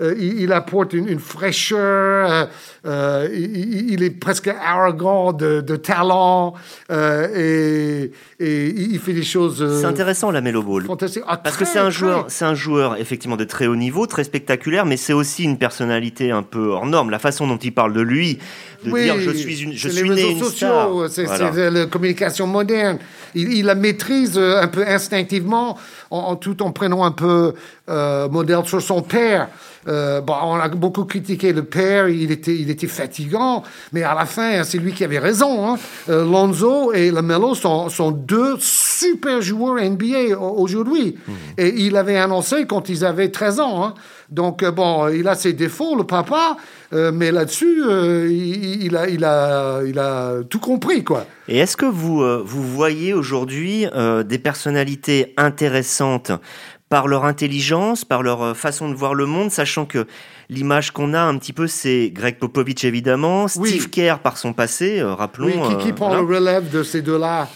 [0.00, 2.46] Euh, il, apporte une, fraîcheur, euh,
[2.86, 6.54] euh, il, est presque arrogant de, talent
[6.88, 9.80] et, il fait des choses.
[9.80, 10.86] c'est intéressant la Melo Ball.
[11.26, 14.24] Ah, Parce que c'est un joueur, c'est un joueur effectivement de très haut niveau, très
[14.24, 17.10] spectaculaire, mais c'est aussi une personnalité un peu hors norme.
[17.10, 18.38] La façon dont il parle de lui,
[18.84, 22.98] de dire je suis une, je suis les réseaux sociaux, C'est la communication moderne.
[23.34, 25.76] Il, la maîtrise un peu instinctivement,
[26.10, 27.52] en, tout en prenant un peu
[27.86, 29.48] modèle sur son père.
[29.88, 33.62] Euh, bon, on a beaucoup critiqué le père, il était, il était fatigant,
[33.92, 35.66] mais à la fin, c'est lui qui avait raison.
[35.66, 35.78] Hein.
[36.10, 41.16] Euh, Lonzo et Lamelo sont, sont deux super joueurs NBA aujourd'hui.
[41.26, 41.32] Hmm.
[41.56, 43.84] Et il avait annoncé quand ils avaient 13 ans.
[43.84, 43.94] Hein.
[44.28, 46.56] Donc, euh, bon, il a ses défauts, le papa,
[46.92, 47.84] mais là-dessus,
[48.28, 51.24] il, a, il, a, il a tout compris, quoi.
[51.46, 53.86] Et est-ce que vous, vous voyez aujourd'hui
[54.24, 56.32] des personnalités intéressantes
[56.90, 60.06] par leur intelligence, par leur euh, façon de voir le monde, sachant que
[60.50, 64.98] l'image qu'on a un petit peu, c'est Greg Popovich évidemment, Steve Kerr par son passé,
[64.98, 65.68] euh, rappelons.
[65.68, 67.48] Oui, qui, prend le relève de ces deux-là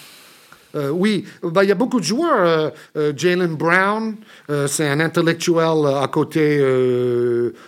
[0.74, 2.72] euh, oui, bah, il y a beaucoup de joueurs.
[3.16, 4.16] Jalen Brown,
[4.66, 6.58] c'est un intellectuel à côté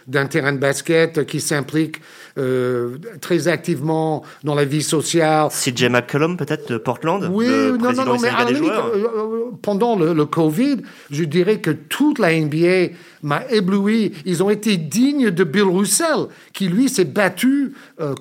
[0.06, 2.00] d'un terrain de basket qui s'implique
[2.38, 5.48] euh, très activement dans la vie sociale.
[5.48, 9.96] CJ McCollum, peut-être, de Portland Oui, non, non, non, mais à limite, euh, euh, pendant
[9.96, 14.12] le, le, Covid, je dirais que toute la NBA m'a ébloui.
[14.26, 17.72] Ils ont été dignes de Bill Russell, qui lui s'est battu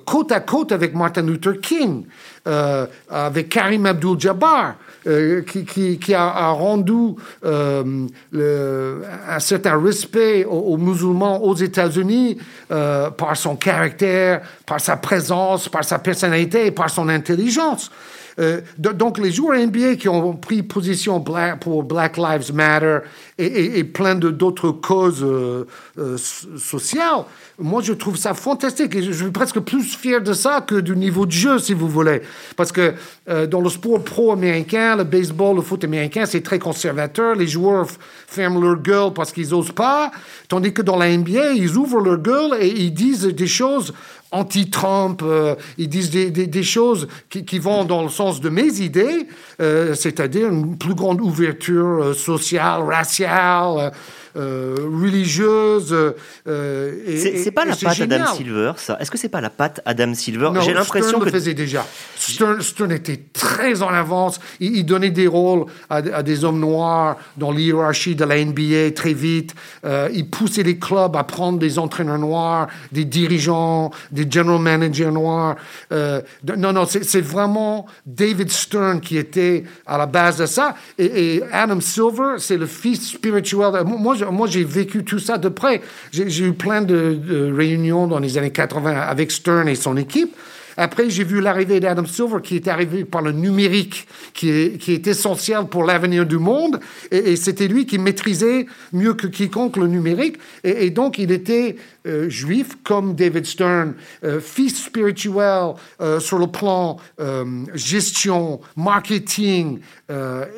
[0.06, 2.06] côte à côte avec Martin Luther King,
[3.10, 4.76] avec Karim Abdul-Jabbar.
[5.06, 8.06] Euh, qui, a, rendu euh,
[9.28, 12.38] un certain respect aux, musulmans aux États-Unis
[12.72, 17.92] euh, par son caractère, par sa présence, par sa personnalité et par son intelligence.
[18.38, 21.24] Euh, donc, les joueurs NBA qui ont pris position
[21.60, 22.98] pour Black Lives Matter
[23.38, 25.66] et, plein d'autres causes euh,
[25.98, 27.24] euh, sociales,
[27.58, 28.94] moi, je trouve ça fantastique.
[28.94, 31.88] Et je suis presque plus fier de ça que du niveau de jeu, si vous
[31.88, 32.22] voulez.
[32.56, 32.94] Parce que
[33.46, 37.34] dans le sport pro américain, le baseball, le foot américain, c'est très conservateur.
[37.34, 37.86] Les joueurs
[38.26, 40.10] ferment leur gueule parce qu'ils n'osent pas.
[40.48, 43.94] Tandis que dans la NBA, ils ouvrent leur gueule et ils disent des choses
[44.30, 48.80] anti-Trump, euh, ils disent des, des, choses qui, qui, vont dans le sens de mes
[48.80, 49.26] idées,
[49.60, 53.92] euh, c'est-à-dire une plus grande ouverture euh, sociale, raciale,
[54.36, 55.96] euh, religieuse.
[56.46, 60.12] Euh, c'est pas la patte Adam Silver, ça Est-ce que c'est pas la patte Adam
[60.12, 60.50] Silver?
[60.60, 61.86] J'ai l'impression que le faisait déjà.
[62.16, 64.38] Stern, était très en avance.
[64.60, 69.54] Il, donnait des rôles à, des hommes noirs dans l'hierarchie de la NBA très vite.
[69.86, 75.10] Euh, il poussait les clubs à prendre des entraîneurs noirs, des dirigeants, des general managers
[75.10, 75.56] noirs.
[75.90, 79.45] Non, non, c'est vraiment David Stern qui était
[79.86, 80.74] à la base de ça.
[80.98, 83.84] Et, Adam Silver, c'est le fils spirituel.
[83.84, 85.80] Moi, moi, j'ai vécu tout ça de près.
[86.12, 90.34] J'ai eu plein de, réunions dans les années 80 avec Stern et son équipe.
[90.78, 94.92] Après, j'ai vu l'arrivée d'Adam Silver qui est arrivé par le numérique, qui est, qui
[94.92, 96.80] est essentiel pour l'avenir du monde.
[97.10, 100.36] Et, c'était lui qui maîtrisait mieux que quiconque le numérique.
[100.64, 101.76] Et, donc, il était
[102.06, 106.96] euh, juif comme David Stern, euh, fils spirituel euh, sur le plan
[107.74, 109.80] gestion, marketing.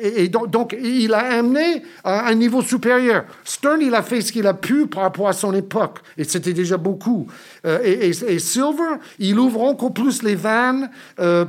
[0.01, 3.25] et, donc, donc, il a amené à un niveau supérieur.
[3.43, 5.99] Stern, il a fait ce qu'il a pu par rapport à son époque.
[6.17, 7.27] Et c'était déjà beaucoup.
[7.65, 10.89] Et, et, Silver, il ouvre encore plus les vannes,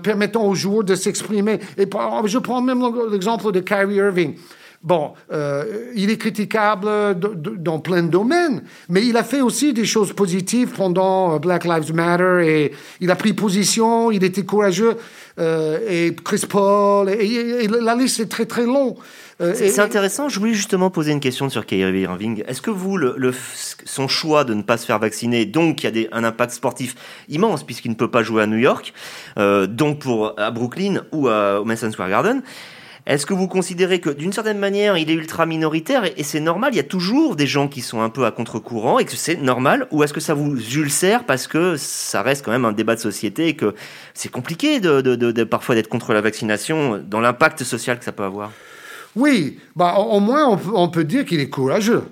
[0.03, 1.61] permettant aux joueurs de s'exprimer.
[1.77, 1.89] Et
[2.27, 4.37] je prends même l'exemple de Kyrie Irving.
[4.83, 9.85] Bon, euh, il est critiquable dans plein de domaines, mais il a fait aussi des
[9.85, 14.97] choses positives pendant euh, Black Lives Matter et il a pris position, il était courageux.
[15.39, 18.97] Euh, et Chris Paul, et, la liste est très très longue.
[19.39, 20.31] c'est intéressant.
[20.31, 22.43] Je voulais justement poser une question sur Kyrie Irving.
[22.49, 23.35] Est-ce que vous, le,
[23.85, 26.53] son choix de ne pas se faire vacciner, donc il y a des, un impact
[26.55, 26.95] sportif
[27.29, 28.95] immense puisqu'il ne peut pas jouer à New York,
[29.37, 32.43] donc pour à Brooklyn ou à, au Madison Square Garden,
[33.11, 36.73] est-ce que vous considérez que d'une certaine manière, il est ultra minoritaire et, c'est normal,
[36.73, 39.35] il y a toujours des gens qui sont un peu à contre-courant et que c'est
[39.35, 42.95] normal Ou est-ce que ça vous ulcère parce que ça reste quand même un débat
[42.95, 43.75] de société et que
[44.15, 48.53] c'est compliqué de, parfois d'être contre la vaccination dans l'impact social que ça peut avoir?
[49.17, 52.05] Oui, bah, au moins on, peut dire qu'il est courageux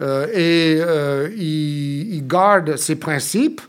[0.00, 3.60] euh, et euh, il, garde ses principes.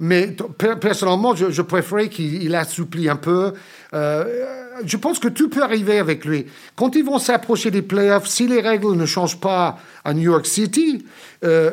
[0.00, 0.36] Mais
[0.80, 3.52] personnellement, je, je préférais qu'il assouplit un peu.
[3.94, 6.46] Euh, je pense que tout peut arriver avec lui.
[6.76, 10.46] Quand ils vont s'approcher des playoffs, si les règles ne changent pas à New York
[10.46, 11.04] City,
[11.44, 11.70] euh,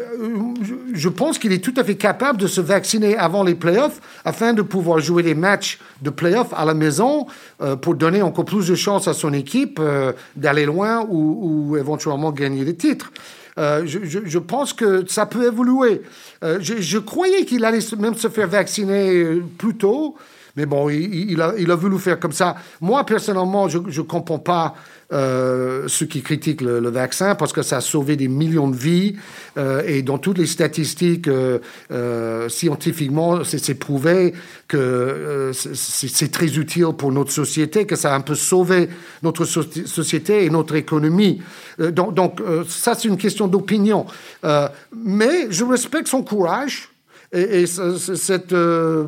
[0.94, 4.54] je pense qu'il est tout à fait capable de se vacciner avant les playoffs afin
[4.54, 7.28] de pouvoir jouer les matchs de playoffs à la maison
[7.62, 12.32] euh, pour donner encore plus de chances à son équipe euh, d'aller loin ou, éventuellement
[12.32, 13.12] gagner des titres.
[13.58, 16.02] Je, pense que ça peut évoluer.
[16.42, 20.16] Je, je, croyais qu'il allait même se faire vacciner plus tôt.
[20.56, 22.56] Mais bon, il, a, il a voulu faire comme ça.
[22.80, 24.76] Moi, personnellement, je ne comprends pas
[25.14, 29.16] euh, ceux qui critiquent le, vaccin parce que ça a sauvé des millions de vies
[29.56, 34.34] euh, et dans toutes les statistiques euh, scientifiquement c'est prouvé
[34.68, 38.90] que c'est très utile pour notre société que ça a un peu sauvé
[39.22, 41.40] notre société et notre économie
[41.78, 44.08] donc, ça c'est une question d'opinion
[44.44, 46.90] mais je respecte son courage
[47.32, 48.56] et cette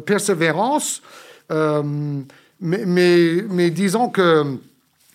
[0.06, 1.02] persévérance
[1.52, 1.84] euh,
[2.60, 4.58] mais, mais, mais, disons que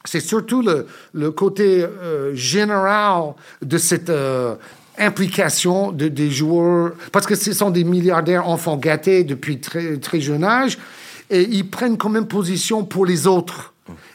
[0.05, 4.55] c'est surtout le, le côté euh, général de cette euh,
[4.99, 10.21] implication de, des joueurs, parce que ce sont des milliardaires enfants gâtés depuis très, très
[10.21, 10.79] jeune âge,
[11.31, 13.72] et ils prennent quand même position pour les autres.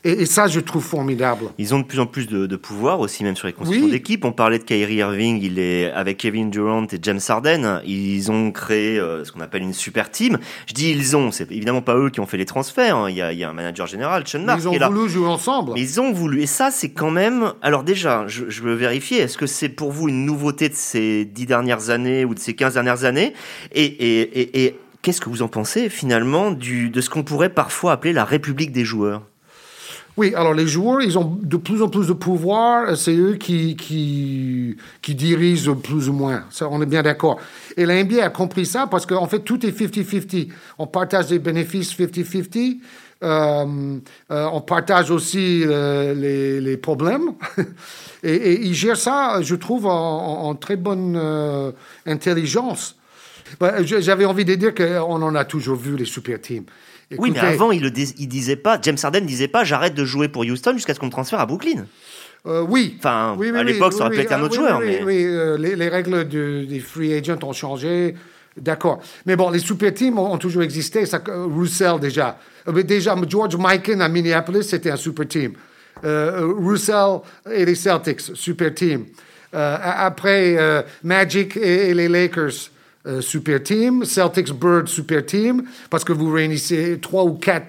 [0.08, 1.48] Et, ça, je trouve formidable.
[1.58, 4.24] Ils ont de plus en plus de, pouvoir aussi, même sur les constructions d'équipe.
[4.24, 7.82] On parlait de Kyrie Irving, il est avec Kevin Durant et James Harden.
[7.86, 10.38] Ils ont créé euh, ce qu'on appelle une super team.
[10.66, 12.96] Je dis ils ont, c'est évidemment pas eux qui ont fait les transferts.
[12.96, 13.10] Hein.
[13.10, 14.62] Il, y a, il, y a, un manager général, Sean Mark.
[14.62, 15.74] Ils ont voulu jouer ensemble.
[15.76, 16.42] Ils ont voulu.
[16.42, 17.54] Et ça, c'est quand même.
[17.62, 19.20] Alors déjà, je, je veux vérifier.
[19.20, 22.56] Est-ce que c'est pour vous une nouveauté de ces dix dernières années ou de ces
[22.56, 23.34] quinze dernières années?
[23.74, 27.50] Et, et, et, et qu'est-ce que vous en pensez finalement du, de ce qu'on pourrait
[27.50, 29.24] parfois appeler la République des joueurs?
[30.18, 32.98] Oui, alors les joueurs, ils ont de plus en plus de pouvoir.
[32.98, 34.76] C'est eux qui, qui,
[35.16, 36.44] dirigent plus ou moins.
[36.62, 37.40] On est bien d'accord.
[37.78, 40.50] Et la NBA a compris ça parce qu'en fait, tout est 50-50.
[40.80, 42.80] On partage les bénéfices 50-50.
[43.24, 44.00] Euh,
[44.32, 47.34] euh, on partage aussi euh, les, problèmes.
[48.24, 51.72] et, ils gèrent ça, je trouve, en, très bonne euh,
[52.08, 52.96] intelligence.
[53.60, 56.66] Bah, j'avais envie de dire qu'on en a toujours vu, les super teams
[57.18, 60.44] oui, mais avant, il, il disait pas, James Harden disait pas, j'arrête de jouer pour
[60.44, 61.86] Houston jusqu'à ce qu'on me transfère à Brooklyn.
[62.46, 62.96] Euh, oui.
[63.00, 64.80] Enfin, à l'époque, ça aurait pu être un autre joueur.
[64.80, 65.26] Oui, mais...
[65.26, 68.16] Euh, les, règles des free agents ont changé.
[68.56, 69.02] D'accord.
[69.26, 71.06] Mais bon, les super teams ont, toujours existé.
[71.06, 72.38] Ça, Russell, déjà.
[72.68, 75.54] Euh, déjà, George Mikan à Minneapolis, c'était un super team.
[76.04, 79.06] Russell et les Celtics, super team.
[79.52, 82.70] après, Magic et les Lakers,
[83.08, 87.68] euh, super team, Celtics Bird super team, parce que vous réunissez trois ou quatre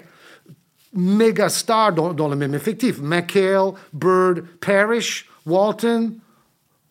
[0.95, 2.99] méga stars dans, le même effectif.
[3.01, 6.13] McHale, Bird, Parrish, Walton.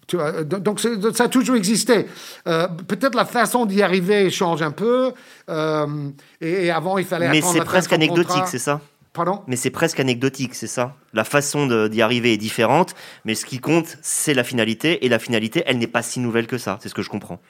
[0.09, 2.05] Donc ça a toujours existé.
[2.47, 5.11] Euh, peut-être la façon d'y arriver change un peu.
[5.49, 8.79] Euh, et, avant, il fallait Mais c'est presque anecdotique, c'est ça?
[9.11, 9.41] Pardon?
[9.47, 10.95] Mais c'est presque anecdotique, c'est ça?
[11.11, 12.93] La façon d'y arriver est différente,
[13.25, 15.05] mais ce qui compte, c'est la finalité.
[15.05, 16.77] Et la finalité, elle n'est pas si nouvelle que ça.
[16.81, 17.41] C'est ce que je comprends.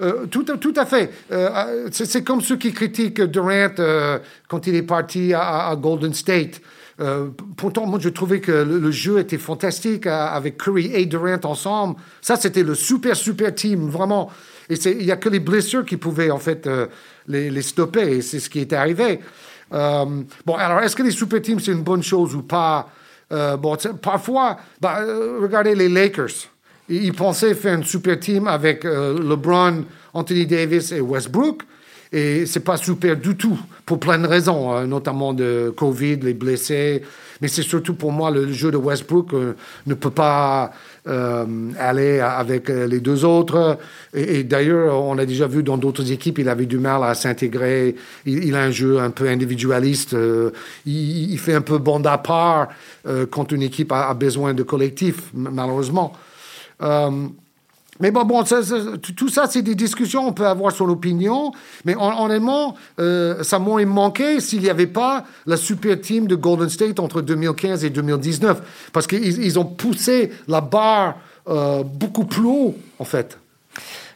[0.00, 1.10] Euh, tout, tout, à fait.
[1.30, 4.18] Euh, c'est comme ceux qui critiquent Durant euh,
[4.48, 6.60] quand il est parti à, Golden State.
[7.56, 11.96] pourtant, moi, je trouvais que le, jeu était fantastique avec Curry et Durant ensemble.
[12.20, 14.30] Ça, c'était le super, super team, vraiment.
[14.68, 16.68] Et il n'y a que les blessures qui pouvaient, en fait,
[17.28, 18.16] les, les, stopper.
[18.16, 19.20] Et c'est ce qui est arrivé.
[19.70, 22.88] bon, alors, est-ce que les super teams, c'est une bonne chose ou pas?
[23.30, 25.00] Bon, Parfois, bah,
[25.40, 26.53] regardez les Lakers.
[26.88, 31.62] Ils pensaient faire une super team avec LeBron, Anthony Davis et Westbrook.
[32.14, 36.32] Et c'est pas super du tout, pour plein de raisons, hein, notamment de Covid, les
[36.32, 37.02] blessés.
[37.40, 39.54] Mais c'est surtout pour moi, le jeu de Westbrook euh,
[39.88, 40.70] ne peut pas
[41.08, 41.44] euh,
[41.76, 43.78] aller avec euh, les deux autres.
[44.14, 47.96] Et, d'ailleurs, on a déjà vu dans d'autres équipes, il avait du mal à s'intégrer.
[48.26, 50.16] Il, a un jeu un peu individualiste.
[50.86, 52.68] il, fait un peu bande à part
[53.30, 56.12] quand une équipe a, a besoin de collectif, malheureusement.
[58.00, 58.24] Mais bon,
[59.16, 61.52] tout ça, c'est des discussions, on peut avoir son opinion,
[61.84, 66.68] mais honnêtement, euh, ça m'aurait manqué s'il n'y avait pas la super team de Golden
[66.68, 71.16] State entre 2015 et 2019, parce qu'ils ont poussé la barre
[71.48, 73.38] euh, beaucoup plus haut, en fait.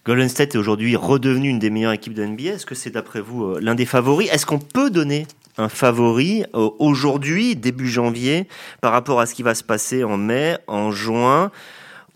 [0.04, 2.54] Golden State est aujourd'hui redevenu une des meilleures équipes de NBA.
[2.54, 4.28] Est-ce que c'est d'après vous euh, l'un des favoris?
[4.32, 8.46] Est-ce qu'on peut donner un favori aujourd'hui, début janvier,
[8.80, 11.50] par rapport à ce qui va se passer en mai, en juin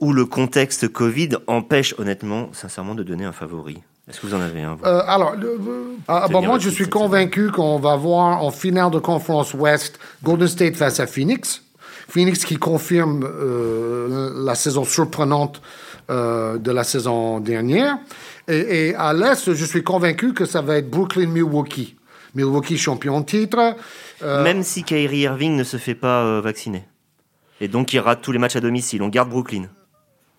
[0.02, 3.78] où le contexte Covid empêche honnêtement, sincèrement, de donner un favori
[4.10, 5.36] Est-ce que vous en avez un euh, Alors,
[6.08, 10.74] ah, moi, je suis convaincu qu'on va voir en finale de conférence Ouest Golden State
[10.74, 11.62] face à Phoenix.
[12.08, 15.62] Phoenix qui confirme euh, la saison surprenante
[16.10, 17.96] euh, de la saison dernière.
[18.48, 21.94] Et, à l'Est, je suis convaincu que ça va être Brooklyn-Milwaukee.
[22.34, 23.76] Milwaukee champion de titre.
[24.20, 26.82] Même si Kyrie Irving ne se fait pas vacciner.
[27.60, 29.00] Et donc il rate tous les matchs à domicile.
[29.02, 29.68] On garde Brooklyn.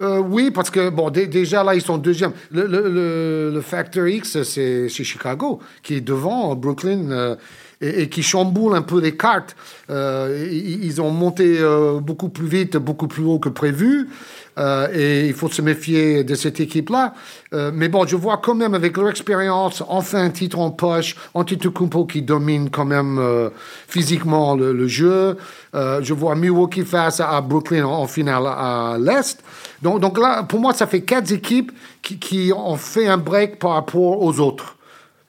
[0.04, 2.34] Euh, oui, parce que, bon, déjà là, ils sont deuxième.
[2.52, 7.36] Le, le, le, Factor X, c'est Chicago, qui est devant Brooklyn euh,
[7.80, 9.56] et, qui chamboule un peu les cartes.
[9.90, 11.60] Euh, ils, ont monté
[12.02, 14.10] beaucoup plus vite, beaucoup plus haut que prévu.
[14.58, 17.14] Euh, et il faut se méfier de cette équipe-là.
[17.54, 21.16] Euh, mais bon, je vois quand même avec leur expérience, enfin un titre en poche,
[21.34, 23.50] Antetokounmpo qui domine quand même euh,
[23.88, 25.38] physiquement le, jeu.
[25.74, 29.40] je vois Milwaukee face à, Brooklyn en, finale à l'Est.
[29.82, 34.22] Donc, là, pour moi, ça fait quatre équipes qui, ont fait un break par rapport
[34.22, 34.76] aux autres.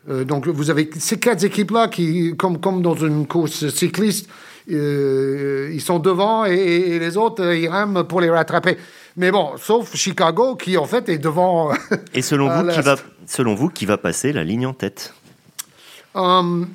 [0.09, 4.29] donc vous avez ces quatre équipes-là qui, comme, comme dans une course cycliste,
[4.67, 8.77] ils sont devant et, et, les autres, ils rament pour les rattraper.
[9.17, 11.73] Mais bon, sauf Chicago qui en fait est devant.
[12.15, 12.97] Et selon vous, qui va,
[13.27, 15.15] selon vous, qui va passer la ligne en tête?
[16.15, 16.69] Um,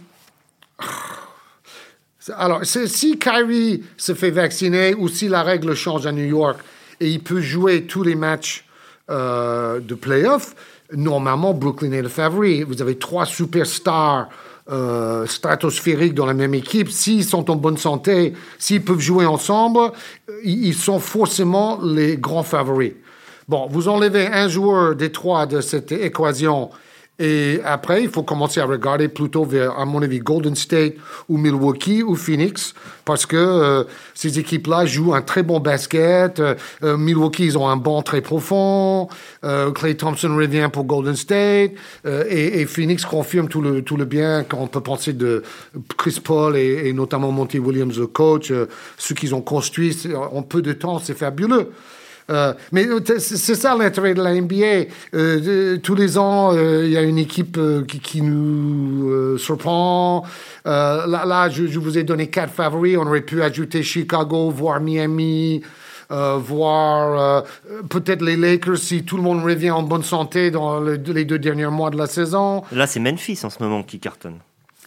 [2.37, 6.59] Alors, si Kyrie se fait vacciner ou si la règle change à New York
[6.99, 8.65] et il peut jouer tous les matchs
[9.09, 10.55] euh, de playoff,
[10.93, 12.63] normalement Brooklyn est le favori.
[12.63, 14.29] Vous avez trois superstars
[14.71, 19.79] euh, stratosphériques dans la même équipe, s'ils sont en bonne santé, s'ils peuvent jouer ensemble,
[20.29, 22.93] euh, ils sont forcément les grands favoris.
[23.47, 26.69] Bon, vous enlevez un joueur des trois de cette équation
[27.19, 30.93] et après, il faut commencer à regarder plutôt vers, à mon avis, Golden State
[31.27, 36.39] ou Milwaukee ou Phoenix, parce que euh, ces équipes-là jouent un très bon basket.
[36.39, 39.09] Euh, euh, Milwaukee, ils ont un banc très profond.
[39.75, 41.71] Clay Thompson revient pour Golden State.
[42.05, 45.43] Et, et, Phoenix confirme tout le, tout le bien qu'on peut penser de
[45.97, 48.53] Chris Paul et, et notamment Monty Williams, le coach.
[48.97, 51.71] ce qu'ils ont construit en peu de temps, c'est fabuleux.
[52.29, 54.91] Euh, mais euh, c'est ça l'intérêt de la NBA.
[55.13, 60.25] Euh, tous les ans, il y a une équipe qui, nous surprend.
[60.65, 62.97] là, je, vous ai donné quatre favoris.
[62.97, 65.61] On aurait pu ajouter Chicago, voire Miami.
[66.09, 67.43] voir
[67.89, 71.67] peut-être les Lakers si tout le monde revient en bonne santé dans les deux derniers
[71.67, 72.63] mois de la saison.
[72.71, 74.39] Là, c'est Memphis en ce moment qui cartonne.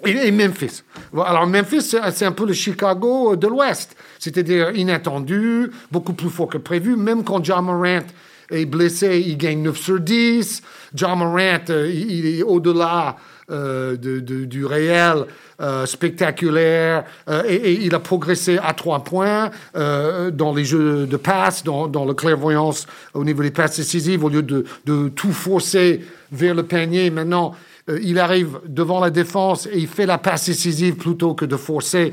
[0.04, 0.82] Et, Memphis.
[1.14, 3.96] Alors Memphis, c'est un peu le Chicago de l'Ouest.
[4.18, 6.96] C'est-à-dire inattendu, beaucoup plus fort que prévu.
[6.96, 8.06] Même quand John Morant
[8.50, 10.62] est blessé, il gagne 9 sur 10.
[10.94, 13.16] John Morant, euh, il est au-delà
[13.50, 15.26] euh, du réel,
[15.60, 17.04] euh, spectaculaire,
[17.46, 22.86] et, il a progressé à trois points dans les jeux de passe, dans, la clairvoyance
[23.14, 26.00] au niveau des passes décisives, au lieu de, de tout forcer
[26.32, 27.10] vers le panier.
[27.10, 27.56] Maintenant, euh,
[27.88, 32.12] il arrive devant la défense et il fait la passe décisive plutôt que de forcer.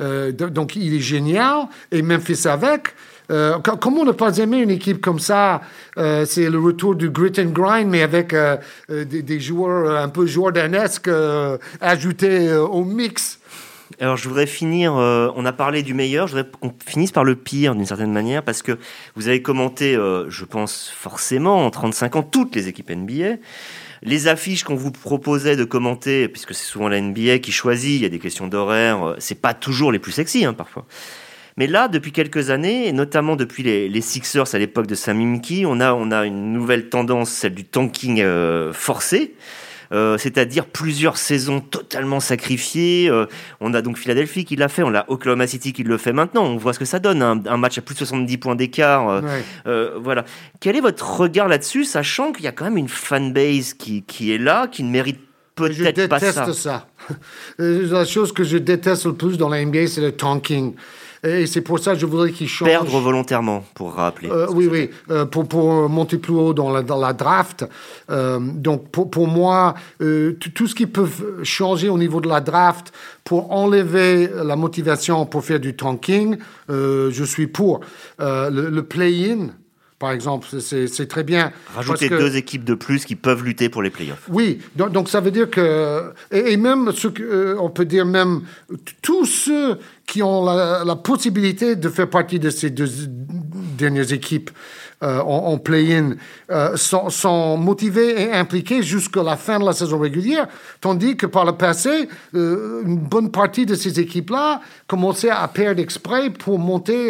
[0.00, 2.94] Euh, donc il est génial et Memphis avec.
[3.30, 5.60] Euh, comment ne pas aimer une équipe comme ça?
[5.96, 8.34] C'est le retour du grit and grind, mais avec
[8.88, 11.10] des, joueurs un peu jordanesques
[11.80, 13.39] ajoutés au mix.
[14.02, 17.22] Alors je voudrais finir, euh, on a parlé du meilleur, je voudrais qu'on finisse par
[17.22, 18.78] le pire d'une certaine manière, parce que
[19.14, 23.36] vous avez commenté, euh, je pense forcément, en 35 ans, toutes les équipes NBA.
[24.02, 28.02] Les affiches qu'on vous proposait de commenter, puisque c'est souvent la NBA qui choisit, il
[28.02, 30.86] y a des questions d'horaire, euh, c'est pas toujours les plus sexy hein, parfois.
[31.58, 35.64] Mais là, depuis quelques années, et notamment depuis les, Sixers à l'époque de Sam Hinkie,
[35.66, 38.24] on a, on a une nouvelle tendance, celle du tanking
[38.72, 39.34] forcé.
[39.92, 43.08] Euh, c'est-à-dire plusieurs saisons totalement sacrifiées.
[43.10, 43.26] Euh,
[43.60, 46.44] on a donc Philadelphie qui l'a fait, on a Oklahoma City qui le fait maintenant.
[46.44, 49.22] On voit ce que ça donne, un, match à plus de 70 points d'écart.
[49.66, 50.24] Euh, voilà.
[50.60, 54.32] Quel est votre regard là-dessus, sachant qu'il y a quand même une fanbase qui, qui
[54.32, 55.18] est là, qui ne mérite
[55.56, 56.30] peut-être pas ça.
[56.30, 56.86] Je déteste ça.
[57.58, 60.74] La chose que je déteste le plus dans la NBA, c'est le tanking.
[61.22, 62.68] Et c'est pour ça que je voudrais qu'il change.
[62.68, 64.30] Perdre volontairement, pour rappeler.
[64.30, 67.66] Euh, oui, oui, euh, pour, pour monter plus haut dans la, dans la draft.
[68.10, 71.08] Euh, donc, pour, pour moi, tout ce qui peut
[71.42, 72.92] changer au niveau de la draft
[73.24, 77.80] pour enlever la motivation pour faire du tanking, je suis pour.
[78.18, 79.48] le, le play-in,
[80.00, 80.48] par exemple.
[80.60, 81.52] C'est très bien.
[81.76, 84.26] Rajouter deux équipes de plus qui peuvent lutter pour les playoffs.
[84.28, 86.12] Oui, donc, donc ça veut dire que...
[86.32, 88.40] Et, même, ce que, on peut dire même,
[89.02, 92.88] tous ceux qui ont la, possibilité de faire partie de ces deux
[93.78, 94.50] dernières équipes
[95.02, 96.10] euh, en, play-in
[96.50, 100.46] euh, sont, motivés et impliqués jusqu'à la fin de la saison régulière,
[100.82, 105.80] tandis que par le passé, euh, une bonne partie de ces équipes-là commençaient à perdre
[105.80, 107.08] exprès pour monter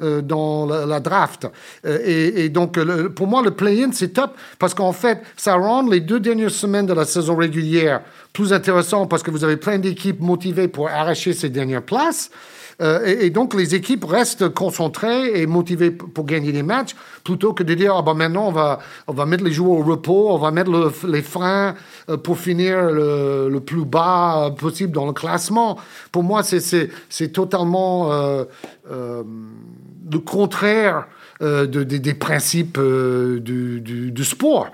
[0.00, 1.46] dans la, draft.
[1.84, 2.78] Et, et, donc,
[3.14, 6.86] pour moi, le play-in, c'est top parce qu'en fait, ça rend les deux dernières semaines
[6.86, 8.00] de la saison régulière
[8.32, 12.30] plus intéressant parce que vous avez plein d'équipes motivées pour arracher ces dernières places.
[12.80, 16.94] Euh, et, donc, les équipes restent concentrées et motivées pour gagner des matchs
[17.24, 19.82] plutôt que de dire ah ben maintenant, on va, on va mettre les joueurs au
[19.82, 20.70] repos, on va mettre
[21.06, 21.74] les freins
[22.08, 25.78] euh, pour finir le, plus bas possible dans le classement.
[26.12, 28.44] Pour moi, c'est totalement euh,
[28.90, 31.06] le contraire
[31.40, 34.68] des principes du, du sport.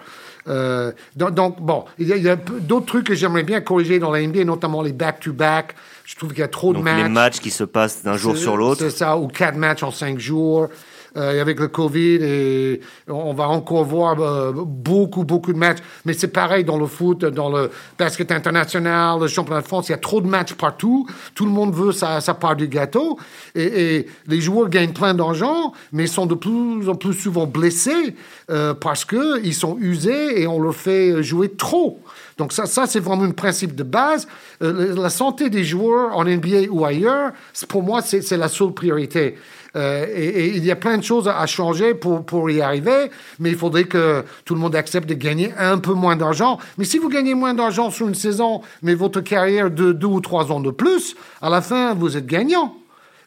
[0.48, 4.44] Euh, donc, bon, il y a, d'autres trucs que j'aimerais bien corriger dans la NBA,
[4.44, 5.74] notamment les back-to-back.
[6.04, 7.02] Je trouve qu'il y a trop de matchs.
[7.02, 8.80] Les matchs qui se passent d'un jour sur l'autre.
[8.80, 10.68] C'est ça, ou quatre matchs en cinq jours.
[11.16, 15.78] Euh, avec le Covid et on va encore voir euh, beaucoup, beaucoup de matchs.
[16.04, 19.92] Mais c'est pareil dans le foot, dans le basket international, le championnat de France, il
[19.92, 21.06] y a trop de matchs partout.
[21.34, 23.18] Tout le monde veut sa, sa part du gâteau
[23.54, 28.14] et, les joueurs gagnent plein d'argent, mais sont de plus en plus souvent blessés
[28.50, 32.00] euh, parce qu'ils sont usés et on leur fait jouer trop.
[32.36, 34.28] Donc ça c'est vraiment un principe de base.
[34.60, 37.32] la santé des joueurs en NBA ou ailleurs,
[37.68, 39.36] pour moi, c'est la seule priorité.
[39.76, 43.50] Euh, et, il y a plein de choses à changer pour, pour y arriver, mais
[43.50, 46.58] il faudrait que tout le monde accepte de gagner un peu moins d'argent.
[46.78, 50.20] Mais si vous gagnez moins d'argent sur une saison, mais votre carrière de deux ou
[50.20, 52.74] trois ans de plus, à la fin, vous êtes gagnant.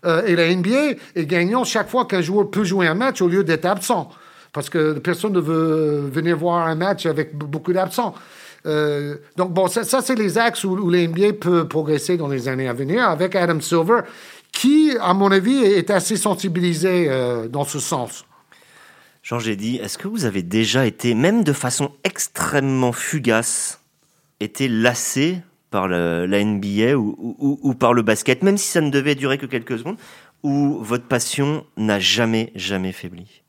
[0.06, 3.28] Euh, et la NBA est gagnant chaque fois qu'un joueur peut jouer un match au
[3.28, 4.10] lieu d'être absent.
[4.52, 8.16] Parce que personne ne veut venir voir un match avec beaucoup d'absents.
[8.66, 12.68] Euh, donc, bon, ça, c'est les axes où, où l'NBA peut progresser dans les années
[12.68, 13.08] à venir.
[13.08, 14.02] Avec Adam Silver,
[14.52, 18.26] qui, à mon avis, est assez sensibilisé euh, dans ce sens.
[19.24, 23.80] Jean dit, est-ce que vous avez déjà été, même de façon extrêmement fugace,
[24.40, 29.38] été lassé par la NBA ou, par le basket, même si ça ne devait durer
[29.38, 29.98] que quelques secondes,
[30.42, 33.44] ou votre passion n'a jamais, jamais faibli?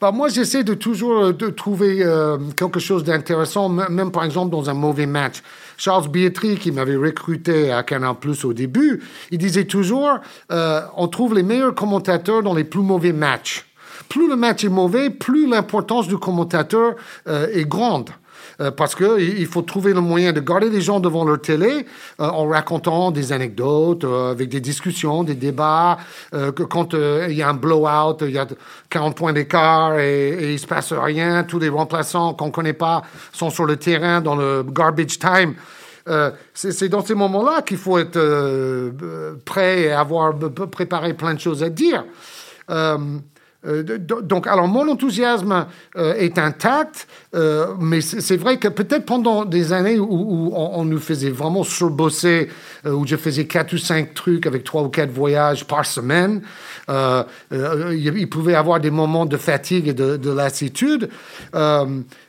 [0.00, 4.50] Bah, moi, j'essaie de toujours euh, de trouver euh, quelque chose d'intéressant, même par exemple
[4.50, 5.42] dans un mauvais match.
[5.76, 10.18] Charles Bietri, qui m'avait recruté à Canal Plus au début, il disait toujours
[10.50, 13.66] euh, on trouve les meilleurs commentateurs dans les plus mauvais matchs.
[14.08, 16.94] Plus le match est mauvais, plus l'importance du commentateur
[17.26, 18.10] euh, est grande.
[18.60, 21.86] Euh, parce qu'il faut trouver le moyen de garder les gens devant leur télé
[22.20, 25.98] euh, en racontant des anecdotes, euh, avec des discussions, des débats.
[26.32, 28.46] que quand il y a un blowout, il y a
[28.90, 33.02] 40 points d'écart et, et il se passe rien, tous les remplaçants qu'on connaît pas
[33.32, 35.54] sont sur le terrain dans le garbage time.
[36.54, 38.20] c'est dans ces moments-là qu'il faut être
[39.44, 40.34] prêt et avoir
[40.70, 42.04] préparé plein de choses à dire.
[42.70, 42.98] Euh,
[43.66, 49.72] donc, alors mon enthousiasme euh, est intact, euh, mais c'est vrai que peut-être pendant des
[49.72, 52.48] années où, on, nous faisait vraiment surbosser,
[52.84, 56.42] où je faisais quatre ou cinq trucs avec trois ou quatre voyages par semaine,
[56.88, 61.08] il pouvait y avoir des moments de fatigue et de, lassitude.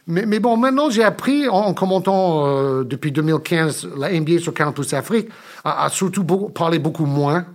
[0.07, 5.29] Mais, bon, maintenant j'ai appris en, commentant depuis 2015 la NBA sur Campus Afrique
[5.63, 7.45] à, surtout parler beaucoup moins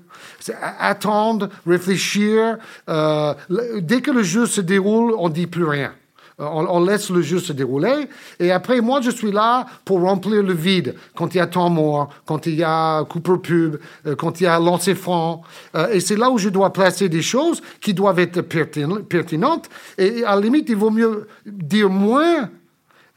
[0.78, 2.58] attendre, réfléchir.
[2.88, 3.34] Euh,
[3.80, 5.92] dès que le jeu se déroule, on dit plus rien.
[6.38, 8.08] on, laisse le jeu se dérouler.
[8.40, 10.94] Et après, moi, je suis là pour remplir le vide.
[11.14, 13.76] Quand il y a temps mort, quand il y a Cooper Pub,
[14.06, 15.42] euh, quand il y a lancer franc.
[15.76, 19.68] Euh, et c'est là où je dois placer des choses qui doivent être pertinentes.
[19.98, 22.48] Et à la limite, il vaut mieux dire moins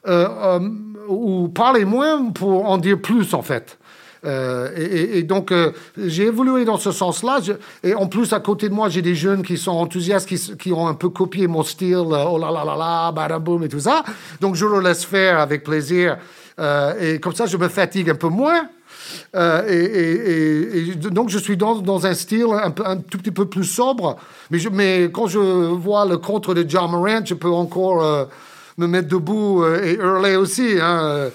[0.08, 0.60] euh,
[1.08, 3.78] ou parler moins pour en dire plus, en fait.
[4.26, 7.40] Euh, et, donc, euh, j'ai évolué dans ce sens-là.
[7.84, 10.88] Et en plus, à côté de moi, j'ai des jeunes qui sont enthousiastes, qui, ont
[10.88, 14.04] un peu copié mon style, euh, oh là là là là, badaboum et tout ça.
[14.42, 16.18] Donc, je le laisse faire avec plaisir.
[17.00, 18.68] et comme ça, je me fatigue un peu moins.
[19.36, 24.18] et, donc, je suis dans, un style un, tout petit peu plus sobre.
[24.50, 28.28] Mais quand je vois le contre de John Morant, je peux encore
[28.78, 30.78] me mettre debout et hurler aussi.
[30.82, 31.30] Hein.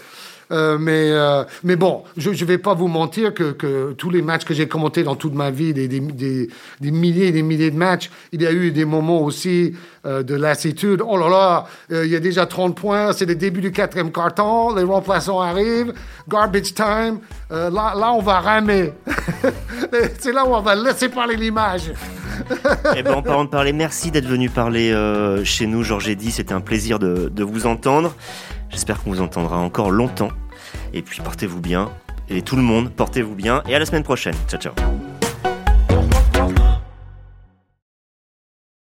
[0.53, 4.44] Euh, mais, euh, mais bon, je ne vais pas vous mentir que, tous les matchs
[4.44, 6.01] que j'ai commentés dans toute ma vie, des, des,
[6.80, 9.74] des, milliers et des milliers de matchs, il y a eu des moments aussi
[10.07, 11.03] euh, de lassitude.
[11.07, 11.66] Oh là là,
[12.05, 15.92] il y a déjà 30 points, c'est le début du quatrième carton, les remplaçants arrivent,
[16.28, 17.20] garbage time,
[17.51, 18.92] là, là on va ramer.
[20.18, 21.92] c'est là où on va laisser parler l'image.
[22.96, 24.92] eh ben, en parlant de parler, merci d'être venu parler
[25.44, 26.30] chez nous, Georges Eddy.
[26.30, 28.14] C'était un plaisir de, de vous entendre.
[28.71, 30.31] J'espère qu'on vous entendra encore longtemps.
[30.93, 31.91] Et puis portez-vous bien.
[32.29, 33.62] Et tout le monde, portez-vous bien.
[33.68, 34.35] Et à la semaine prochaine.
[34.49, 34.75] Ciao, ciao.